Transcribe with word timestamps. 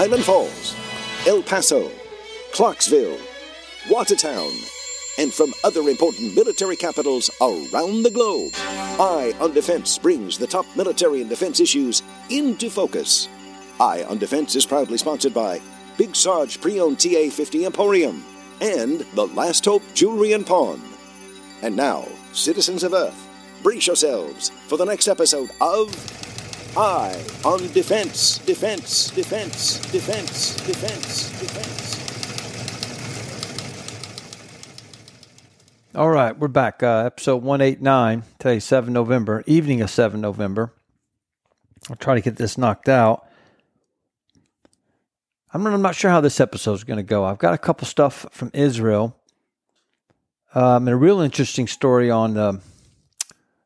Highland 0.00 0.24
Falls, 0.24 0.74
El 1.26 1.42
Paso, 1.42 1.90
Clarksville, 2.54 3.18
Watertown, 3.90 4.50
and 5.18 5.30
from 5.30 5.52
other 5.62 5.90
important 5.90 6.34
military 6.34 6.74
capitals 6.74 7.28
around 7.42 8.02
the 8.02 8.10
globe. 8.10 8.50
Eye 8.54 9.34
on 9.40 9.52
Defense 9.52 9.98
brings 9.98 10.38
the 10.38 10.46
top 10.46 10.64
military 10.74 11.20
and 11.20 11.28
defense 11.28 11.60
issues 11.60 12.02
into 12.30 12.70
focus. 12.70 13.28
Eye 13.78 14.04
on 14.04 14.16
Defense 14.16 14.56
is 14.56 14.64
proudly 14.64 14.96
sponsored 14.96 15.34
by 15.34 15.60
Big 15.98 16.16
Sarge 16.16 16.58
Pre-Owned 16.62 16.96
TA50 16.96 17.66
Emporium 17.66 18.24
and 18.62 19.00
The 19.12 19.26
Last 19.26 19.66
Hope 19.66 19.82
Jewelry 19.92 20.32
and 20.32 20.46
Pawn. 20.46 20.80
And 21.60 21.76
now, 21.76 22.08
citizens 22.32 22.84
of 22.84 22.94
Earth, 22.94 23.28
brace 23.62 23.86
yourselves 23.86 24.48
for 24.48 24.78
the 24.78 24.86
next 24.86 25.08
episode 25.08 25.50
of 25.60 25.94
Eye 26.76 27.20
on 27.44 27.66
Defense, 27.72 28.38
Defense, 28.38 29.10
Defense, 29.10 29.80
Defense, 29.90 30.54
Defense, 30.64 31.40
Defense. 31.40 31.96
All 35.96 36.10
right, 36.10 36.38
we're 36.38 36.46
back. 36.46 36.80
Uh, 36.84 37.02
episode 37.06 37.42
189, 37.42 38.22
today, 38.38 38.60
7 38.60 38.92
November, 38.92 39.42
evening 39.48 39.80
of 39.80 39.90
7 39.90 40.20
November. 40.20 40.72
I'll 41.88 41.96
try 41.96 42.14
to 42.14 42.20
get 42.20 42.36
this 42.36 42.56
knocked 42.56 42.88
out. 42.88 43.26
I'm 45.52 45.64
not, 45.64 45.74
I'm 45.74 45.82
not 45.82 45.96
sure 45.96 46.12
how 46.12 46.20
this 46.20 46.38
episode 46.38 46.74
is 46.74 46.84
going 46.84 46.98
to 46.98 47.02
go. 47.02 47.24
I've 47.24 47.38
got 47.38 47.52
a 47.52 47.58
couple 47.58 47.88
stuff 47.88 48.26
from 48.30 48.52
Israel 48.54 49.16
um, 50.54 50.86
and 50.86 50.90
a 50.90 50.96
real 50.96 51.18
interesting 51.18 51.66
story 51.66 52.12
on 52.12 52.38
um, 52.38 52.60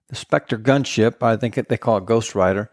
the 0.08 0.16
Spectre 0.16 0.56
gunship. 0.56 1.22
I 1.22 1.36
think 1.36 1.56
they 1.56 1.76
call 1.76 1.98
it 1.98 2.06
Ghost 2.06 2.34
Rider. 2.34 2.70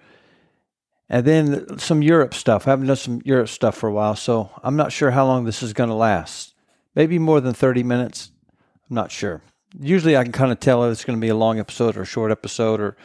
And 1.11 1.25
then 1.25 1.77
some 1.77 2.01
Europe 2.01 2.33
stuff. 2.33 2.65
I 2.65 2.69
haven't 2.69 2.87
done 2.87 2.95
some 2.95 3.21
Europe 3.25 3.49
stuff 3.49 3.75
for 3.75 3.89
a 3.89 3.91
while, 3.91 4.15
so 4.15 4.49
I'm 4.63 4.77
not 4.77 4.93
sure 4.93 5.11
how 5.11 5.25
long 5.25 5.43
this 5.43 5.61
is 5.61 5.73
going 5.73 5.89
to 5.89 5.95
last. 5.95 6.53
Maybe 6.95 7.19
more 7.19 7.41
than 7.41 7.53
30 7.53 7.83
minutes. 7.83 8.31
I'm 8.89 8.95
not 8.95 9.11
sure. 9.11 9.41
Usually 9.77 10.15
I 10.15 10.23
can 10.23 10.31
kind 10.31 10.53
of 10.53 10.61
tell 10.61 10.85
if 10.85 10.93
it's 10.93 11.03
going 11.03 11.19
to 11.19 11.21
be 11.21 11.27
a 11.27 11.35
long 11.35 11.59
episode 11.59 11.97
or 11.97 12.03
a 12.03 12.05
short 12.05 12.31
episode 12.31 12.79
or 12.79 12.95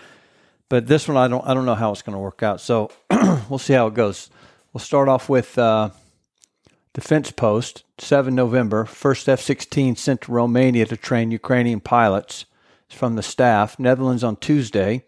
but 0.68 0.86
this 0.86 1.08
one 1.08 1.16
I 1.16 1.26
don't 1.26 1.44
I 1.46 1.52
don't 1.52 1.66
know 1.66 1.74
how 1.74 1.90
it's 1.90 2.02
going 2.02 2.14
to 2.14 2.20
work 2.20 2.44
out. 2.44 2.60
So 2.60 2.92
we'll 3.50 3.58
see 3.58 3.72
how 3.72 3.88
it 3.88 3.94
goes. 3.94 4.30
We'll 4.72 4.80
start 4.80 5.08
off 5.08 5.28
with 5.28 5.58
uh, 5.58 5.90
Defense 6.94 7.32
Post, 7.32 7.82
7 7.98 8.32
November. 8.32 8.84
First 8.84 9.28
F 9.28 9.40
16 9.40 9.96
sent 9.96 10.20
to 10.22 10.32
Romania 10.32 10.86
to 10.86 10.96
train 10.96 11.32
Ukrainian 11.32 11.80
pilots. 11.80 12.46
It's 12.86 12.96
from 12.96 13.16
the 13.16 13.22
staff. 13.24 13.80
Netherlands 13.80 14.22
on 14.22 14.36
Tuesday 14.36 15.02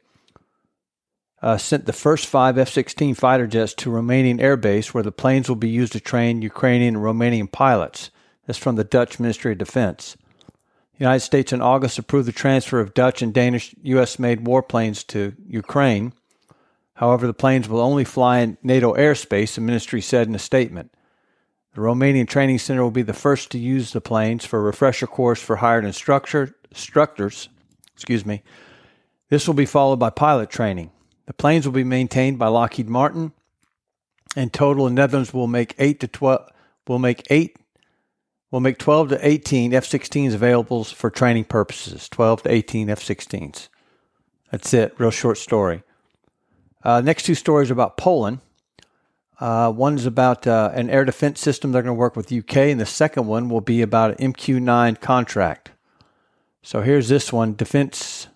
uh, 1.43 1.57
sent 1.57 1.87
the 1.87 1.93
first 1.93 2.27
five 2.27 2.59
F 2.59 2.69
16 2.69 3.15
fighter 3.15 3.47
jets 3.47 3.75
to 3.75 3.91
Romanian 3.91 4.41
Air 4.41 4.57
Base, 4.57 4.93
where 4.93 5.03
the 5.03 5.13
planes 5.13 5.49
will 5.49 5.57
be 5.57 5.69
used 5.69 5.93
to 5.93 6.01
train 6.01 6.43
Ukrainian 6.43 6.97
and 6.97 7.05
Romanian 7.05 7.51
pilots. 7.51 8.11
That's 8.47 8.59
from 8.59 8.77
the 8.77 8.85
Dutch 8.85 9.21
Ministry 9.21 9.53
of 9.53 9.59
Defense. 9.59 10.17
The 10.99 11.05
United 11.05 11.21
States 11.21 11.53
in 11.53 11.63
August 11.63 11.99
approved 11.99 12.27
the 12.27 12.33
transfer 12.33 12.81
of 12.81 12.95
Dutch 12.95 13.23
and 13.23 13.33
Danish 13.33 13.75
U.S. 13.83 14.19
made 14.19 14.45
warplanes 14.45 15.07
to 15.09 15.35
Ukraine. 15.47 16.13
However, 16.95 17.29
the 17.29 17.35
planes 17.35 17.69
will 17.69 17.81
only 17.81 18.03
fly 18.03 18.41
in 18.41 18.59
NATO 18.63 18.95
airspace, 18.95 19.55
the 19.55 19.61
ministry 19.61 20.01
said 20.01 20.27
in 20.27 20.35
a 20.35 20.41
statement. 20.41 20.93
The 21.75 21.83
Romanian 21.83 22.27
Training 22.27 22.59
Center 22.59 22.83
will 22.83 22.91
be 22.91 23.03
the 23.03 23.13
first 23.13 23.53
to 23.53 23.59
use 23.59 23.93
the 23.93 24.01
planes 24.01 24.45
for 24.45 24.59
a 24.59 24.63
refresher 24.63 25.07
course 25.07 25.41
for 25.41 25.57
hired 25.57 25.85
instructor, 25.85 26.57
instructors. 26.73 27.49
Excuse 27.95 28.27
me. 28.27 28.43
This 29.29 29.47
will 29.47 29.55
be 29.55 29.67
followed 29.67 30.01
by 30.01 30.11
pilot 30.11 30.51
training. 30.51 30.91
The 31.29 31.35
planes 31.35 31.67
will 31.67 31.75
be 31.75 31.85
maintained 31.85 32.39
by 32.39 32.49
Lockheed 32.49 32.89
Martin. 32.89 33.33
In 34.35 34.49
total, 34.49 34.87
the 34.87 34.91
Netherlands 34.91 35.33
will 35.33 35.47
make 35.47 35.75
eight 35.79 36.01
to 36.01 36.09
twelve. 36.09 36.51
Will 36.89 36.99
make 36.99 37.27
eight 37.31 37.59
We'll 38.51 38.61
make 38.61 38.79
12 38.79 39.11
to 39.11 39.27
18 39.27 39.75
F 39.75 39.85
16s 39.85 40.33
available 40.33 40.83
for 40.85 41.11
training 41.11 41.45
purposes. 41.45 42.09
12 42.09 42.45
to 42.45 42.51
18 42.51 42.89
F 42.89 43.01
16s. 43.01 43.69
That's 44.51 44.73
it. 44.73 44.95
Real 44.99 45.11
short 45.11 45.37
story. 45.37 45.83
Uh, 46.83 47.03
next 47.03 47.25
two 47.25 47.35
stories 47.35 47.69
are 47.69 47.75
about 47.75 47.99
Poland. 47.99 48.41
Uh, 49.39 49.71
one 49.71 49.97
is 49.97 50.07
about 50.07 50.47
uh, 50.47 50.71
an 50.73 50.89
air 50.89 51.05
defense 51.05 51.41
system 51.41 51.73
they're 51.73 51.83
going 51.83 51.95
to 51.95 52.01
work 52.01 52.17
with 52.17 52.33
UK, 52.33 52.57
and 52.57 52.81
the 52.81 52.87
second 52.87 53.27
one 53.27 53.51
will 53.51 53.61
be 53.61 53.83
about 53.83 54.19
an 54.19 54.33
MQ9 54.33 54.99
contract. 54.99 55.73
So 56.63 56.81
here's 56.81 57.09
this 57.09 57.31
one 57.31 57.55
Defense 57.55 58.29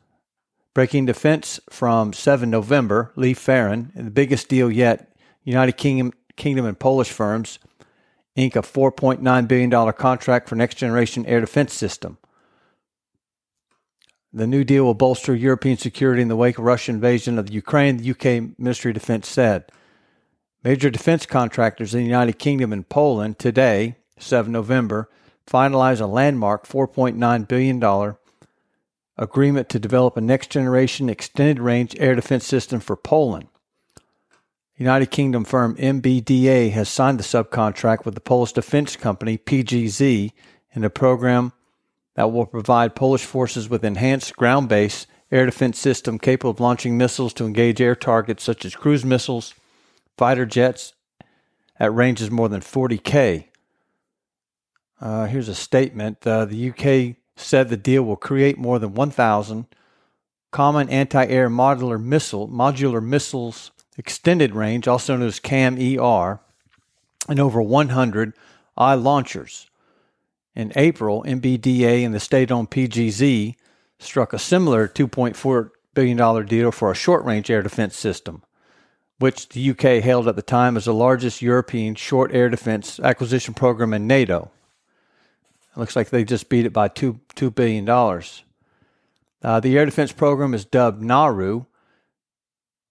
Breaking 0.74 1.04
Defense 1.04 1.60
from 1.68 2.14
7 2.14 2.48
November, 2.48 3.12
Lee 3.14 3.34
Ferran, 3.34 3.92
the 3.94 4.10
biggest 4.10 4.48
deal 4.48 4.70
yet 4.70 5.14
United 5.44 5.76
Kingdom, 5.76 6.12
Kingdom 6.36 6.64
and 6.64 6.78
Polish 6.78 7.10
firms 7.10 7.58
ink 8.36 8.56
a 8.56 8.62
$4.9 8.62 9.48
billion 9.48 9.92
contract 9.92 10.48
for 10.48 10.56
next 10.56 10.76
generation 10.76 11.26
air 11.26 11.40
defense 11.40 11.74
system. 11.74 12.16
The 14.32 14.46
new 14.46 14.64
deal 14.64 14.84
will 14.84 14.94
bolster 14.94 15.34
European 15.34 15.76
security 15.76 16.22
in 16.22 16.28
the 16.28 16.36
wake 16.36 16.56
of 16.56 16.64
Russian 16.64 16.94
invasion 16.94 17.38
of 17.38 17.48
the 17.48 17.52
Ukraine, 17.52 17.98
the 17.98 18.10
UK 18.10 18.58
Ministry 18.58 18.92
of 18.92 18.94
Defense 18.94 19.28
said. 19.28 19.70
Major 20.64 20.88
defense 20.88 21.26
contractors 21.26 21.92
in 21.92 22.00
the 22.00 22.06
United 22.06 22.38
Kingdom 22.38 22.72
and 22.72 22.88
Poland 22.88 23.38
today, 23.38 23.96
7 24.18 24.50
November, 24.50 25.10
finalized 25.46 26.00
a 26.00 26.06
landmark 26.06 26.66
$4.9 26.66 27.46
billion 27.46 28.14
agreement 29.22 29.68
to 29.68 29.78
develop 29.78 30.16
a 30.16 30.20
next 30.20 30.50
generation 30.50 31.08
extended 31.08 31.60
range 31.60 31.94
air 31.98 32.14
defense 32.14 32.46
system 32.46 32.80
for 32.80 32.96
Poland. 32.96 33.48
United 34.76 35.10
Kingdom 35.10 35.44
firm 35.44 35.76
MBDA 35.76 36.72
has 36.72 36.88
signed 36.88 37.20
the 37.20 37.22
subcontract 37.22 38.04
with 38.04 38.14
the 38.14 38.20
Polish 38.20 38.52
defense 38.52 38.96
company 38.96 39.38
PGZ 39.38 40.32
in 40.72 40.84
a 40.84 40.90
program 40.90 41.52
that 42.16 42.32
will 42.32 42.46
provide 42.46 42.96
Polish 42.96 43.24
forces 43.24 43.68
with 43.68 43.84
enhanced 43.84 44.36
ground 44.36 44.68
based 44.68 45.06
air 45.30 45.46
defense 45.46 45.78
system 45.78 46.18
capable 46.18 46.50
of 46.50 46.60
launching 46.60 46.98
missiles 46.98 47.32
to 47.34 47.46
engage 47.46 47.80
air 47.80 47.94
targets 47.94 48.42
such 48.42 48.64
as 48.64 48.74
cruise 48.74 49.04
missiles, 49.04 49.54
fighter 50.18 50.44
jets 50.44 50.94
at 51.78 51.94
ranges 51.94 52.30
more 52.30 52.48
than 52.48 52.60
40K. 52.60 53.46
Uh, 55.00 55.26
here's 55.26 55.48
a 55.48 55.54
statement. 55.54 56.26
Uh, 56.26 56.44
the 56.44 56.70
UK 56.70 57.21
said 57.36 57.68
the 57.68 57.76
deal 57.76 58.02
will 58.02 58.16
create 58.16 58.58
more 58.58 58.78
than 58.78 58.94
1,000 58.94 59.66
common 60.50 60.88
anti-air 60.90 61.48
modular 61.48 62.00
missile 62.02 62.46
modular 62.48 63.02
missiles 63.02 63.72
extended 63.98 64.54
range, 64.54 64.88
also 64.88 65.16
known 65.16 65.26
as 65.26 65.40
CAMM 65.40 65.98
ER, 65.98 66.40
and 67.28 67.40
over 67.40 67.60
100 67.60 68.32
I 68.76 68.94
launchers. 68.94 69.68
In 70.54 70.72
April, 70.76 71.24
MBDA 71.26 72.04
and 72.04 72.14
the 72.14 72.20
state 72.20 72.50
owned 72.50 72.70
PGZ 72.70 73.54
struck 73.98 74.32
a 74.32 74.38
similar 74.38 74.88
$2.4 74.88 75.70
billion 75.94 76.46
deal 76.46 76.72
for 76.72 76.90
a 76.90 76.94
short 76.94 77.24
range 77.24 77.50
air 77.50 77.62
defense 77.62 77.96
system, 77.96 78.42
which 79.18 79.50
the 79.50 79.70
UK 79.70 80.02
hailed 80.02 80.28
at 80.28 80.36
the 80.36 80.42
time 80.42 80.76
as 80.76 80.86
the 80.86 80.94
largest 80.94 81.42
European 81.42 81.94
short 81.94 82.34
air 82.34 82.48
defense 82.48 82.98
acquisition 83.00 83.54
program 83.54 83.94
in 83.94 84.06
NATO. 84.06 84.50
It 85.74 85.78
looks 85.78 85.96
like 85.96 86.10
they 86.10 86.24
just 86.24 86.48
beat 86.48 86.66
it 86.66 86.72
by 86.72 86.88
2, 86.88 87.20
$2 87.34 87.54
billion. 87.54 87.88
Uh, 89.42 89.60
the 89.60 89.78
air 89.78 89.84
defense 89.84 90.12
program 90.12 90.54
is 90.54 90.64
dubbed 90.64 91.02
Narew 91.02 91.66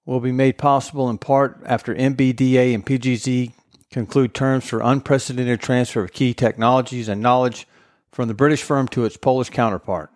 will 0.06 0.20
be 0.20 0.32
made 0.32 0.58
possible 0.58 1.10
in 1.10 1.18
part 1.18 1.62
after 1.66 1.94
MBDA 1.94 2.74
and 2.74 2.86
PGZ 2.86 3.54
conclude 3.92 4.34
terms 4.34 4.68
for 4.68 4.82
unprecedented 4.82 5.60
transfer 5.60 6.04
of 6.04 6.14
key 6.14 6.34
technologies 6.34 7.08
and 7.08 7.22
knowledge 7.22 7.68
from 8.12 8.28
the 8.28 8.34
British 8.34 8.64
firm 8.64 8.88
to 8.90 9.06
its 9.06 9.18
Polish 9.18 9.50
counterpart. 9.50 10.12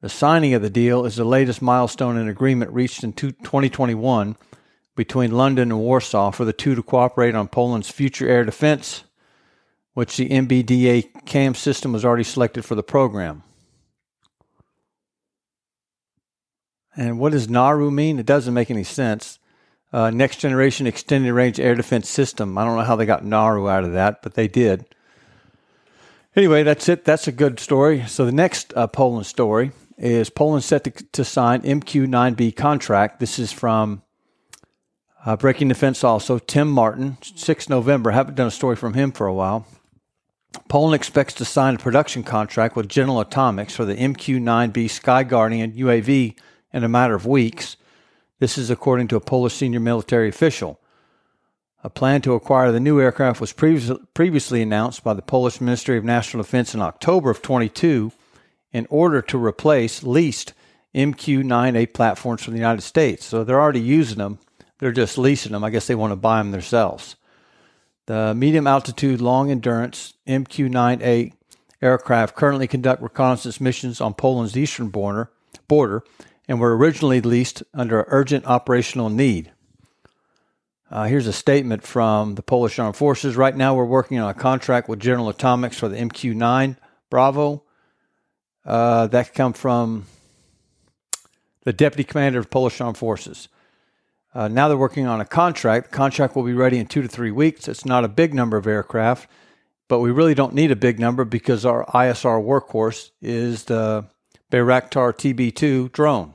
The 0.00 0.08
signing 0.08 0.54
of 0.54 0.62
the 0.62 0.70
deal 0.70 1.04
is 1.04 1.16
the 1.16 1.24
latest 1.24 1.60
milestone 1.60 2.16
in 2.16 2.28
agreement 2.28 2.70
reached 2.72 3.02
in 3.02 3.12
2021 3.12 4.36
between 4.94 5.32
London 5.32 5.70
and 5.70 5.80
Warsaw 5.80 6.30
for 6.30 6.44
the 6.44 6.52
two 6.52 6.74
to 6.74 6.82
cooperate 6.82 7.34
on 7.34 7.48
Poland's 7.48 7.90
future 7.90 8.28
air 8.28 8.44
defense, 8.44 9.04
which 9.98 10.16
the 10.16 10.28
MBDA 10.28 11.24
CAMM 11.24 11.56
system 11.56 11.92
was 11.92 12.04
already 12.04 12.22
selected 12.22 12.64
for 12.64 12.76
the 12.76 12.84
program. 12.84 13.42
And 16.96 17.18
what 17.18 17.32
does 17.32 17.48
Narew 17.48 17.92
mean? 17.92 18.20
It 18.20 18.24
doesn't 18.24 18.54
make 18.54 18.70
any 18.70 18.84
sense. 18.84 19.40
Uh, 19.92 20.10
next 20.10 20.36
generation 20.36 20.86
extended 20.86 21.32
range 21.32 21.58
air 21.58 21.74
defense 21.74 22.08
system. 22.08 22.56
I 22.56 22.64
don't 22.64 22.76
know 22.76 22.84
how 22.84 22.94
they 22.94 23.06
got 23.06 23.24
Narew 23.24 23.68
out 23.68 23.82
of 23.82 23.92
that, 23.94 24.22
but 24.22 24.34
they 24.34 24.46
did. 24.46 24.86
Anyway, 26.36 26.62
that's 26.62 26.88
it. 26.88 27.04
That's 27.04 27.26
a 27.26 27.32
good 27.32 27.58
story. 27.58 28.04
So 28.06 28.24
the 28.24 28.30
next 28.30 28.72
uh, 28.76 28.86
Poland 28.86 29.26
story 29.26 29.72
is 29.96 30.30
Poland 30.30 30.62
set 30.62 30.84
to, 30.84 30.92
to, 30.92 31.24
sign 31.24 31.62
MQ9B 31.62 32.54
contract. 32.54 33.18
This 33.18 33.40
is 33.40 33.50
from 33.50 34.02
uh, 35.26 35.34
Breaking 35.34 35.66
Defense 35.66 36.04
also. 36.04 36.38
Tim 36.38 36.70
Martin, 36.70 37.18
6 37.20 37.68
November. 37.68 38.12
Haven't 38.12 38.36
done 38.36 38.46
a 38.46 38.52
story 38.52 38.76
from 38.76 38.94
him 38.94 39.10
for 39.10 39.26
a 39.26 39.34
while. 39.34 39.66
Poland 40.68 40.94
expects 40.94 41.34
to 41.34 41.44
sign 41.44 41.74
a 41.74 41.78
production 41.78 42.22
contract 42.22 42.76
with 42.76 42.88
General 42.88 43.20
Atomics 43.20 43.74
for 43.74 43.84
the 43.84 43.96
MQ9B 43.96 44.88
Sky 44.90 45.22
Guardian 45.22 45.72
UAV 45.72 46.34
in 46.72 46.84
a 46.84 46.88
matter 46.88 47.14
of 47.14 47.26
weeks. 47.26 47.76
This 48.38 48.58
is 48.58 48.70
according 48.70 49.08
to 49.08 49.16
a 49.16 49.20
Polish 49.20 49.54
senior 49.54 49.80
military 49.80 50.28
official. 50.28 50.80
A 51.84 51.90
plan 51.90 52.20
to 52.22 52.34
acquire 52.34 52.72
the 52.72 52.80
new 52.80 53.00
aircraft 53.00 53.40
was 53.40 53.52
previous, 53.52 53.96
previously 54.14 54.62
announced 54.62 55.04
by 55.04 55.14
the 55.14 55.22
Polish 55.22 55.60
Ministry 55.60 55.96
of 55.96 56.04
National 56.04 56.42
Defense 56.42 56.74
in 56.74 56.82
October 56.82 57.30
of 57.30 57.40
22 57.40 58.12
in 58.72 58.86
order 58.90 59.22
to 59.22 59.42
replace 59.42 60.02
leased 60.02 60.54
MQ 60.94 61.44
9A 61.44 61.94
platforms 61.94 62.42
from 62.42 62.54
the 62.54 62.58
United 62.58 62.82
States. 62.82 63.24
So 63.24 63.44
they're 63.44 63.60
already 63.60 63.80
using 63.80 64.18
them, 64.18 64.38
they're 64.78 64.92
just 64.92 65.18
leasing 65.18 65.52
them. 65.52 65.64
I 65.64 65.70
guess 65.70 65.86
they 65.86 65.94
want 65.94 66.12
to 66.12 66.16
buy 66.16 66.38
them 66.38 66.50
themselves. 66.50 67.16
The 68.08 68.34
medium 68.34 68.66
altitude, 68.66 69.20
long 69.20 69.50
endurance 69.50 70.14
MQ 70.26 70.70
9A 70.70 71.34
aircraft 71.82 72.34
currently 72.34 72.66
conduct 72.66 73.02
reconnaissance 73.02 73.60
missions 73.60 74.00
on 74.00 74.14
Poland's 74.14 74.56
eastern 74.56 74.88
border, 74.88 75.30
border 75.68 76.02
and 76.48 76.58
were 76.58 76.74
originally 76.74 77.20
leased 77.20 77.62
under 77.74 78.06
urgent 78.08 78.46
operational 78.46 79.10
need. 79.10 79.52
Uh, 80.90 81.04
here's 81.04 81.26
a 81.26 81.34
statement 81.34 81.82
from 81.82 82.36
the 82.36 82.42
Polish 82.42 82.78
Armed 82.78 82.96
Forces. 82.96 83.36
Right 83.36 83.54
now, 83.54 83.74
we're 83.74 83.84
working 83.84 84.18
on 84.18 84.30
a 84.30 84.32
contract 84.32 84.88
with 84.88 85.00
General 85.00 85.28
Atomics 85.28 85.76
for 85.76 85.90
the 85.90 85.98
MQ 85.98 86.34
9 86.34 86.78
Bravo. 87.10 87.62
Uh, 88.64 89.06
that 89.08 89.34
come 89.34 89.52
from 89.52 90.06
the 91.64 91.74
Deputy 91.74 92.04
Commander 92.04 92.38
of 92.38 92.48
Polish 92.48 92.80
Armed 92.80 92.96
Forces. 92.96 93.48
Uh, 94.34 94.48
now 94.48 94.68
they're 94.68 94.76
working 94.76 95.06
on 95.06 95.20
a 95.20 95.24
contract. 95.24 95.90
The 95.90 95.96
contract 95.96 96.36
will 96.36 96.42
be 96.42 96.52
ready 96.52 96.78
in 96.78 96.86
two 96.86 97.02
to 97.02 97.08
three 97.08 97.30
weeks. 97.30 97.66
It's 97.68 97.84
not 97.84 98.04
a 98.04 98.08
big 98.08 98.34
number 98.34 98.56
of 98.56 98.66
aircraft, 98.66 99.28
but 99.88 100.00
we 100.00 100.10
really 100.10 100.34
don't 100.34 100.54
need 100.54 100.70
a 100.70 100.76
big 100.76 101.00
number 101.00 101.24
because 101.24 101.64
our 101.64 101.86
ISR 101.86 102.44
workhorse 102.44 103.10
is 103.22 103.64
the 103.64 104.04
Bayraktar 104.50 105.12
TB 105.12 105.54
2 105.54 105.88
drone. 105.90 106.34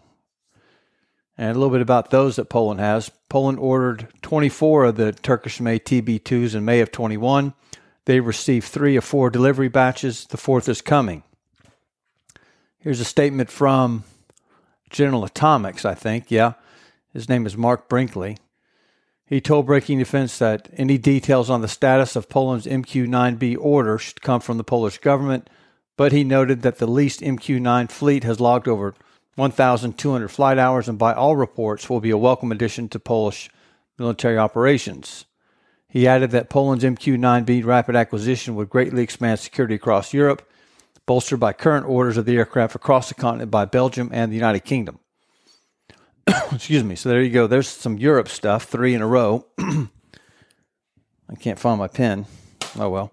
And 1.37 1.51
a 1.51 1.59
little 1.59 1.71
bit 1.71 1.81
about 1.81 2.11
those 2.11 2.35
that 2.35 2.49
Poland 2.49 2.79
has. 2.79 3.09
Poland 3.29 3.57
ordered 3.59 4.07
24 4.21 4.85
of 4.85 4.95
the 4.95 5.11
Turkish 5.11 5.59
made 5.59 5.85
TB 5.85 6.21
2s 6.21 6.53
in 6.53 6.65
May 6.65 6.79
of 6.79 6.91
21. 6.91 7.53
They 8.05 8.19
received 8.19 8.67
three 8.67 8.95
of 8.95 9.03
four 9.03 9.29
delivery 9.29 9.69
batches. 9.69 10.25
The 10.25 10.37
fourth 10.37 10.69
is 10.69 10.81
coming. 10.81 11.23
Here's 12.77 12.99
a 12.99 13.05
statement 13.05 13.49
from 13.49 14.03
General 14.89 15.23
Atomics, 15.23 15.85
I 15.85 15.95
think. 15.95 16.29
Yeah. 16.29 16.53
His 17.13 17.30
name 17.30 17.45
is 17.45 17.56
Mark 17.56 17.88
Brinkley. 17.88 18.39
He 19.27 19.39
told 19.39 19.68
Breaking 19.68 20.00
Defense 20.00 20.39
that 20.39 20.68
any 20.74 20.98
details 20.98 21.48
on 21.48 21.62
the 21.62 21.68
status 21.68 22.15
of 22.15 22.27
Poland's 22.27 22.65
MQ 22.65 23.07
9B 23.07 23.56
order 23.60 24.00
should 24.00 24.24
come 24.24 24.42
from 24.42 24.57
the 24.57 24.63
Polish 24.63 24.98
government, 24.98 25.48
but 25.95 26.12
he 26.12 26.24
noted 26.24 26.63
that 26.63 26.80
the 26.80 26.88
leased 26.88 27.21
MQ 27.21 27.62
9 27.62 27.88
fleet 27.88 28.24
has 28.24 28.39
logged 28.39 28.68
over 28.68 28.95
1,200 29.36 30.27
flight 30.27 30.57
hours 30.57 30.89
and, 30.89 30.98
by 30.98 31.13
all 31.13 31.36
reports, 31.36 31.88
will 31.88 32.01
be 32.01 32.10
a 32.10 32.18
welcome 32.18 32.51
addition 32.51 32.89
to 32.89 33.00
Polish 33.00 33.48
military 34.00 34.39
operations. 34.39 35.25
He 35.88 36.07
added 36.07 36.31
that 36.31 36.50
Poland's 36.50 36.83
MQ 36.83 37.19
9B 37.19 37.63
rapid 37.63 37.95
acquisition 37.95 38.56
would 38.56 38.71
greatly 38.71 39.04
expand 39.04 39.39
security 39.39 39.75
across 39.75 40.15
Europe, 40.15 40.50
bolstered 41.06 41.39
by 41.39 41.54
current 41.54 41.86
orders 41.86 42.18
of 42.18 42.25
the 42.25 42.38
aircraft 42.38 42.74
across 42.74 43.10
the 43.10 43.13
continent 43.13 43.51
by 43.51 43.65
Belgium 43.65 44.10
and 44.12 44.31
the 44.31 44.36
United 44.36 44.62
Kingdom. 44.62 44.98
Excuse 46.51 46.83
me. 46.83 46.95
So 46.95 47.09
there 47.09 47.21
you 47.21 47.29
go. 47.29 47.47
There's 47.47 47.67
some 47.67 47.97
Europe 47.97 48.29
stuff, 48.29 48.65
three 48.65 48.93
in 48.93 49.01
a 49.01 49.07
row. 49.07 49.45
I 49.59 51.35
can't 51.39 51.59
find 51.59 51.79
my 51.79 51.87
pen. 51.87 52.25
Oh 52.77 52.89
well. 52.89 53.11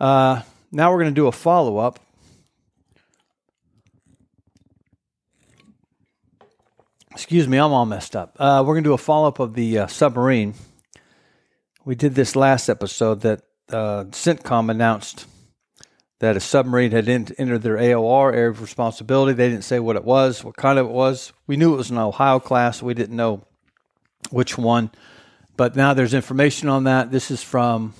Uh, 0.00 0.42
now 0.72 0.90
we're 0.92 1.00
going 1.00 1.14
to 1.14 1.20
do 1.20 1.26
a 1.26 1.32
follow 1.32 1.78
up. 1.78 2.00
Excuse 7.12 7.48
me, 7.48 7.56
I'm 7.56 7.72
all 7.72 7.86
messed 7.86 8.14
up. 8.14 8.36
Uh, 8.38 8.62
we're 8.66 8.74
going 8.74 8.84
to 8.84 8.90
do 8.90 8.94
a 8.94 8.98
follow 8.98 9.28
up 9.28 9.38
of 9.38 9.54
the 9.54 9.78
uh, 9.78 9.86
submarine. 9.86 10.52
We 11.84 11.94
did 11.94 12.14
this 12.14 12.36
last 12.36 12.68
episode 12.68 13.22
that 13.22 13.42
uh, 13.70 14.04
CENTCOM 14.10 14.70
announced 14.70 15.26
that 16.18 16.36
a 16.36 16.40
submarine 16.40 16.92
had 16.92 17.08
entered 17.08 17.62
their 17.62 17.76
AOR 17.76 18.32
area 18.32 18.48
of 18.48 18.62
responsibility. 18.62 19.34
They 19.34 19.50
didn't 19.50 19.64
say 19.64 19.78
what 19.78 19.96
it 19.96 20.04
was, 20.04 20.42
what 20.42 20.56
kind 20.56 20.78
of 20.78 20.86
it 20.86 20.92
was. 20.92 21.32
We 21.46 21.56
knew 21.56 21.74
it 21.74 21.78
was 21.78 21.90
an 21.90 21.98
Ohio 21.98 22.40
class. 22.40 22.82
We 22.82 22.94
didn't 22.94 23.16
know 23.16 23.44
which 24.30 24.56
one. 24.56 24.90
But 25.56 25.76
now 25.76 25.94
there's 25.94 26.14
information 26.14 26.68
on 26.68 26.84
that. 26.84 27.10
This 27.10 27.30
is 27.30 27.42
from 27.42 27.94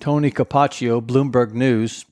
Tony 0.00 0.30
Capaccio, 0.30 1.00
Bloomberg 1.00 1.52
News. 1.52 2.04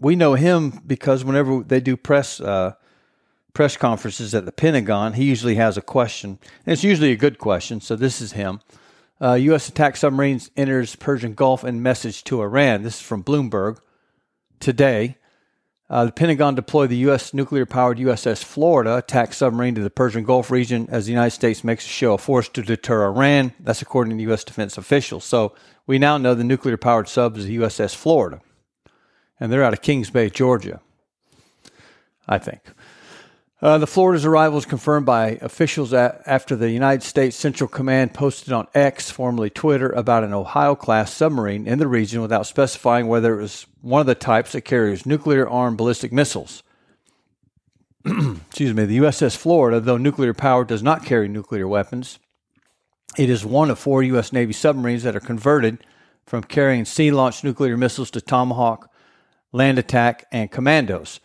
We 0.00 0.14
know 0.14 0.34
him 0.34 0.80
because 0.86 1.24
whenever 1.24 1.64
they 1.64 1.80
do 1.80 1.96
press 1.96 2.40
uh, 2.40 2.74
press 3.52 3.76
conferences 3.76 4.32
at 4.32 4.44
the 4.44 4.52
Pentagon, 4.52 5.14
he 5.14 5.24
usually 5.24 5.56
has 5.56 5.76
a 5.76 5.82
question. 5.82 6.38
And 6.64 6.72
it's 6.72 6.84
usually 6.84 7.10
a 7.10 7.16
good 7.16 7.38
question. 7.38 7.80
So 7.80 7.96
this 7.96 8.20
is 8.20 8.32
him. 8.32 8.60
Uh, 9.20 9.34
U.S. 9.34 9.68
attack 9.68 9.96
submarines 9.96 10.52
enters 10.56 10.94
Persian 10.94 11.34
Gulf 11.34 11.64
and 11.64 11.82
message 11.82 12.22
to 12.24 12.40
Iran. 12.40 12.82
This 12.84 12.96
is 12.96 13.02
from 13.02 13.24
Bloomberg 13.24 13.78
today. 14.60 15.16
Uh, 15.90 16.04
the 16.04 16.12
Pentagon 16.12 16.54
deployed 16.54 16.90
the 16.90 16.96
U.S. 16.98 17.32
nuclear 17.32 17.64
powered 17.64 17.96
USS 17.98 18.44
Florida 18.44 18.98
attack 18.98 19.32
submarine 19.32 19.74
to 19.74 19.82
the 19.82 19.88
Persian 19.88 20.22
Gulf 20.22 20.50
region 20.50 20.86
as 20.90 21.06
the 21.06 21.12
United 21.12 21.30
States 21.30 21.64
makes 21.64 21.86
a 21.86 21.88
show 21.88 22.14
of 22.14 22.20
force 22.20 22.48
to 22.50 22.62
deter 22.62 23.06
Iran. 23.06 23.54
That's 23.58 23.80
according 23.80 24.16
to 24.18 24.22
U.S. 24.24 24.44
defense 24.44 24.76
officials. 24.76 25.24
So 25.24 25.54
we 25.86 25.98
now 25.98 26.18
know 26.18 26.34
the 26.34 26.44
nuclear 26.44 26.76
powered 26.76 27.08
sub 27.08 27.38
is 27.38 27.46
the 27.46 27.56
USS 27.56 27.94
Florida. 27.94 28.40
And 29.40 29.50
they're 29.50 29.64
out 29.64 29.72
of 29.72 29.80
Kings 29.80 30.10
Bay, 30.10 30.28
Georgia, 30.28 30.80
I 32.28 32.38
think. 32.38 32.60
Uh, 33.60 33.76
the 33.76 33.88
Florida's 33.88 34.24
arrival 34.24 34.56
is 34.56 34.64
confirmed 34.64 35.04
by 35.04 35.30
officials 35.40 35.92
at, 35.92 36.22
after 36.26 36.54
the 36.54 36.70
United 36.70 37.02
States 37.02 37.36
Central 37.36 37.66
Command 37.66 38.14
posted 38.14 38.52
on 38.52 38.68
X, 38.72 39.10
formerly 39.10 39.50
Twitter, 39.50 39.90
about 39.90 40.22
an 40.22 40.32
Ohio 40.32 40.76
class 40.76 41.12
submarine 41.12 41.66
in 41.66 41.80
the 41.80 41.88
region 41.88 42.22
without 42.22 42.46
specifying 42.46 43.08
whether 43.08 43.36
it 43.36 43.42
was 43.42 43.66
one 43.80 44.00
of 44.00 44.06
the 44.06 44.14
types 44.14 44.52
that 44.52 44.60
carries 44.60 45.04
nuclear 45.04 45.48
armed 45.48 45.76
ballistic 45.76 46.12
missiles. 46.12 46.62
Excuse 48.04 48.72
me, 48.74 48.84
the 48.84 48.98
USS 48.98 49.36
Florida, 49.36 49.80
though 49.80 49.98
nuclear 49.98 50.34
powered, 50.34 50.68
does 50.68 50.82
not 50.82 51.04
carry 51.04 51.26
nuclear 51.26 51.66
weapons. 51.66 52.20
It 53.16 53.28
is 53.28 53.44
one 53.44 53.70
of 53.70 53.78
four 53.80 54.04
U.S. 54.04 54.32
Navy 54.32 54.52
submarines 54.52 55.02
that 55.02 55.16
are 55.16 55.20
converted 55.20 55.78
from 56.26 56.44
carrying 56.44 56.84
sea 56.84 57.10
launched 57.10 57.42
nuclear 57.42 57.76
missiles 57.76 58.12
to 58.12 58.20
Tomahawk, 58.20 58.88
land 59.50 59.80
attack, 59.80 60.26
and 60.30 60.48
commandos. 60.48 61.18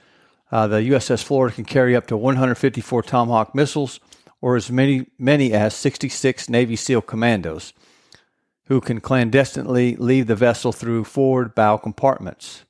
Uh, 0.54 0.68
the 0.68 0.82
USS 0.82 1.24
Florida 1.24 1.56
can 1.56 1.66
carry 1.66 1.96
up 1.96 2.06
to 2.06 2.16
154 2.16 3.02
Tomahawk 3.02 3.56
missiles 3.56 4.00
or 4.40 4.56
as 4.56 4.70
many, 4.70 5.08
many 5.18 5.52
as 5.52 5.74
66 5.74 6.48
Navy 6.48 6.76
SEAL 6.76 7.02
commandos 7.02 7.74
who 8.66 8.80
can 8.80 9.02
clandestinely 9.02 9.96
leave 9.96 10.28
the 10.28 10.36
vessel 10.36 10.72
through 10.72 11.06
forward 11.06 11.56
bow 11.56 11.78
compartments. 11.78 12.66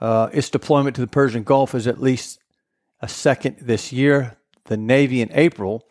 Uh, 0.00 0.28
its 0.32 0.50
deployment 0.50 0.96
to 0.96 1.00
the 1.00 1.06
Persian 1.06 1.44
Gulf 1.44 1.76
is 1.76 1.86
at 1.86 2.02
least 2.02 2.40
a 3.00 3.06
second 3.06 3.58
this 3.60 3.92
year. 3.92 4.36
The 4.64 4.76
Navy 4.76 5.20
in 5.22 5.30
April 5.30 5.86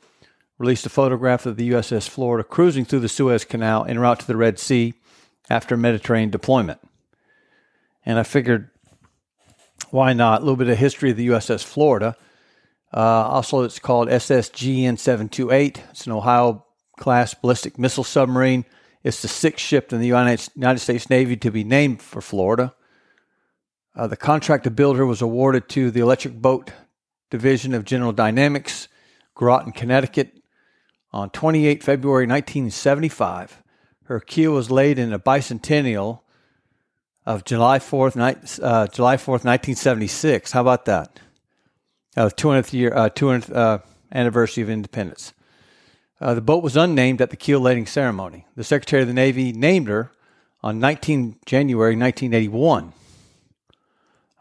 released 0.57 0.85
a 0.85 0.89
photograph 0.89 1.45
of 1.45 1.55
the 1.55 1.71
USS 1.71 2.09
Florida 2.09 2.43
cruising 2.43 2.83
through 2.83 2.99
the 2.99 3.07
Suez 3.07 3.45
Canal 3.45 3.85
en 3.85 3.99
route 3.99 4.19
to 4.19 4.27
the 4.27 4.35
Red 4.35 4.59
Sea 4.59 4.95
after 5.49 5.77
Mediterranean 5.77 6.29
deployment. 6.29 6.81
And 8.05 8.19
I 8.19 8.23
figured 8.23 8.69
why 9.89 10.13
not? 10.13 10.41
A 10.41 10.43
little 10.43 10.55
bit 10.55 10.69
of 10.69 10.77
history 10.77 11.11
of 11.11 11.17
the 11.17 11.27
USS 11.27 11.63
Florida. 11.63 12.15
Uh, 12.93 12.99
also, 12.99 13.61
it's 13.61 13.79
called 13.79 14.07
SSGN 14.07 14.97
728. 14.97 15.83
It's 15.89 16.05
an 16.05 16.13
Ohio 16.13 16.65
class 16.97 17.33
ballistic 17.33 17.77
missile 17.77 18.03
submarine. 18.03 18.65
It's 19.03 19.21
the 19.21 19.27
sixth 19.27 19.63
ship 19.63 19.93
in 19.93 19.99
the 19.99 20.07
United 20.07 20.79
States 20.79 21.09
Navy 21.09 21.37
to 21.37 21.51
be 21.51 21.63
named 21.63 22.01
for 22.01 22.21
Florida. 22.21 22.73
Uh, 23.95 24.07
the 24.07 24.17
contract 24.17 24.63
to 24.65 24.71
build 24.71 24.97
her 24.97 25.05
was 25.05 25.21
awarded 25.21 25.69
to 25.69 25.91
the 25.91 25.99
Electric 25.99 26.41
Boat 26.41 26.71
Division 27.29 27.73
of 27.73 27.85
General 27.85 28.11
Dynamics, 28.11 28.87
Groton, 29.33 29.71
Connecticut, 29.71 30.41
on 31.11 31.29
28 31.29 31.83
February 31.83 32.25
1975. 32.25 33.61
Her 34.05 34.19
keel 34.19 34.53
was 34.53 34.69
laid 34.69 34.99
in 34.99 35.13
a 35.13 35.19
bicentennial 35.19 36.21
of 37.25 37.43
July 37.43 37.79
4th, 37.79 38.59
uh, 38.61 38.87
July 38.87 39.17
4th, 39.17 39.43
1976. 39.43 40.51
How 40.51 40.61
about 40.61 40.85
that? 40.85 41.19
Uh, 42.15 42.29
200th 42.29 42.71
year, 42.71 42.93
uh, 42.93 43.09
200th 43.09 43.55
uh, 43.55 43.79
anniversary 44.11 44.63
of 44.63 44.69
independence. 44.69 45.33
Uh, 46.21 46.33
the 46.33 46.41
boat 46.41 46.63
was 46.63 46.77
unnamed 46.77 47.21
at 47.21 47.29
the 47.29 47.35
keel 47.35 47.59
laying 47.59 47.85
ceremony. 47.85 48.45
The 48.55 48.63
Secretary 48.63 49.01
of 49.01 49.07
the 49.07 49.13
Navy 49.13 49.51
named 49.51 49.87
her 49.87 50.11
on 50.63 50.79
19 50.79 51.37
January 51.45 51.95
1981. 51.95 52.93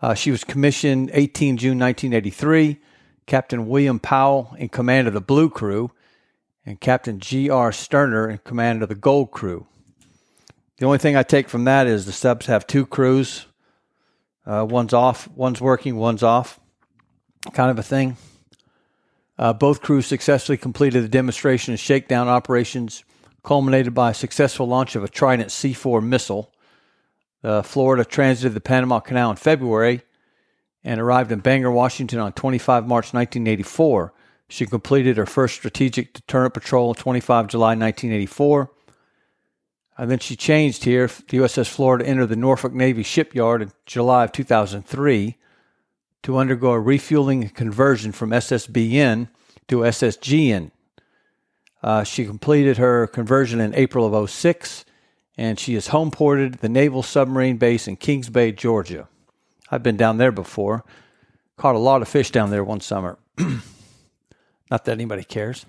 Uh, 0.01 0.15
she 0.15 0.31
was 0.31 0.45
commissioned 0.45 1.11
18 1.13 1.57
June 1.57 1.79
1983. 1.79 2.79
Captain 3.27 3.67
William 3.67 3.99
Powell 3.99 4.55
in 4.59 4.69
command 4.69 5.09
of 5.09 5.15
the 5.15 5.21
Blue 5.21 5.49
Crew, 5.49 5.91
and 6.67 6.81
Captain 6.81 7.21
G.R. 7.21 7.73
Sterner 7.73 8.29
in 8.29 8.39
command 8.39 8.83
of 8.83 8.89
the 8.89 8.95
Gold 8.95 9.31
Crew. 9.31 9.67
The 10.79 10.87
only 10.87 10.99
thing 10.99 11.15
I 11.17 11.23
take 11.23 11.49
from 11.49 11.65
that 11.65 11.87
is 11.87 12.05
the 12.05 12.13
subs 12.13 12.47
have 12.47 12.67
two 12.67 12.85
crews. 12.85 13.47
Uh, 14.45 14.67
one's 14.69 14.93
off, 14.93 15.29
one's 15.29 15.61
working, 15.61 15.97
one's 15.97 16.23
off, 16.23 16.59
kind 17.53 17.71
of 17.71 17.79
a 17.79 17.83
thing. 17.83 18.17
Uh, 19.39 19.53
both 19.53 19.83
crews 19.83 20.07
successfully 20.07 20.59
completed 20.59 21.03
the 21.03 21.09
demonstration 21.09 21.73
and 21.73 21.81
shakedown 21.81 22.29
operations 22.29 23.05
culminated 23.45 23.95
by 23.95 24.11
a 24.11 24.15
successful 24.15 24.67
launch 24.67 24.97
of 24.97 25.05
a 25.05 25.09
Trident 25.09 25.51
C4 25.51 26.03
missile. 26.03 26.53
Uh, 27.43 27.63
Florida 27.63 28.05
transited 28.05 28.55
the 28.55 28.61
Panama 28.61 29.01
Canal 29.01 29.31
in 29.31 29.37
February 29.37 30.03
and 30.83 31.01
arrived 31.01 31.31
in 31.31 31.41
Bangor, 31.41 31.71
Washington 31.71 32.19
on 32.19 32.33
25 32.33 32.87
March 32.87 33.13
1984. 33.13 34.13
She 34.49 34.67
completed 34.67 35.17
her 35.17 35.27
first 35.27 35.55
strategic 35.55 36.15
deterrent 36.15 36.55
patrol 36.55 36.89
on 36.89 36.95
25 36.95 37.49
July 37.49 37.71
1984. 37.71 38.71
And 39.97 40.11
then 40.11 40.19
she 40.19 40.37
changed 40.37 40.85
here. 40.85 41.07
The 41.07 41.39
USS 41.39 41.69
Florida 41.69 42.07
entered 42.07 42.27
the 42.27 42.37
Norfolk 42.37 42.73
Navy 42.73 43.03
shipyard 43.03 43.63
in 43.63 43.73
July 43.87 44.25
of 44.25 44.33
2003 44.33 45.37
to 46.25 46.39
undergo 46.39 46.73
a 46.73 46.81
refueling 46.81 47.49
conversion 47.51 48.11
from 48.11 48.31
SSBN 48.31 49.29
to 49.69 49.79
SSGN. 49.79 50.71
Uh, 51.83 52.03
she 52.03 52.25
completed 52.25 52.79
her 52.79 53.07
conversion 53.07 53.61
in 53.61 53.75
April 53.75 54.13
of 54.13 54.31
06, 54.31 54.85
and 55.37 55.61
she 55.61 55.75
is 55.75 55.89
homeported 55.89 56.55
at 56.55 56.61
the 56.61 56.69
Naval 56.69 57.03
Submarine 57.03 57.59
Base 57.59 57.87
in 57.87 57.97
Kings 57.97 58.31
Bay, 58.31 58.53
Georgia. 58.53 59.07
I've 59.71 59.83
been 59.83 59.97
down 59.97 60.17
there 60.17 60.33
before. 60.33 60.85
Caught 61.57 61.75
a 61.75 61.79
lot 61.79 62.03
of 62.03 62.09
fish 62.09 62.31
down 62.31 62.51
there 62.51 62.65
one 62.65 62.81
summer. 62.81 63.19
Not 63.39 64.85
that 64.87 64.93
anybody 64.93 65.25
cares. 65.25 65.67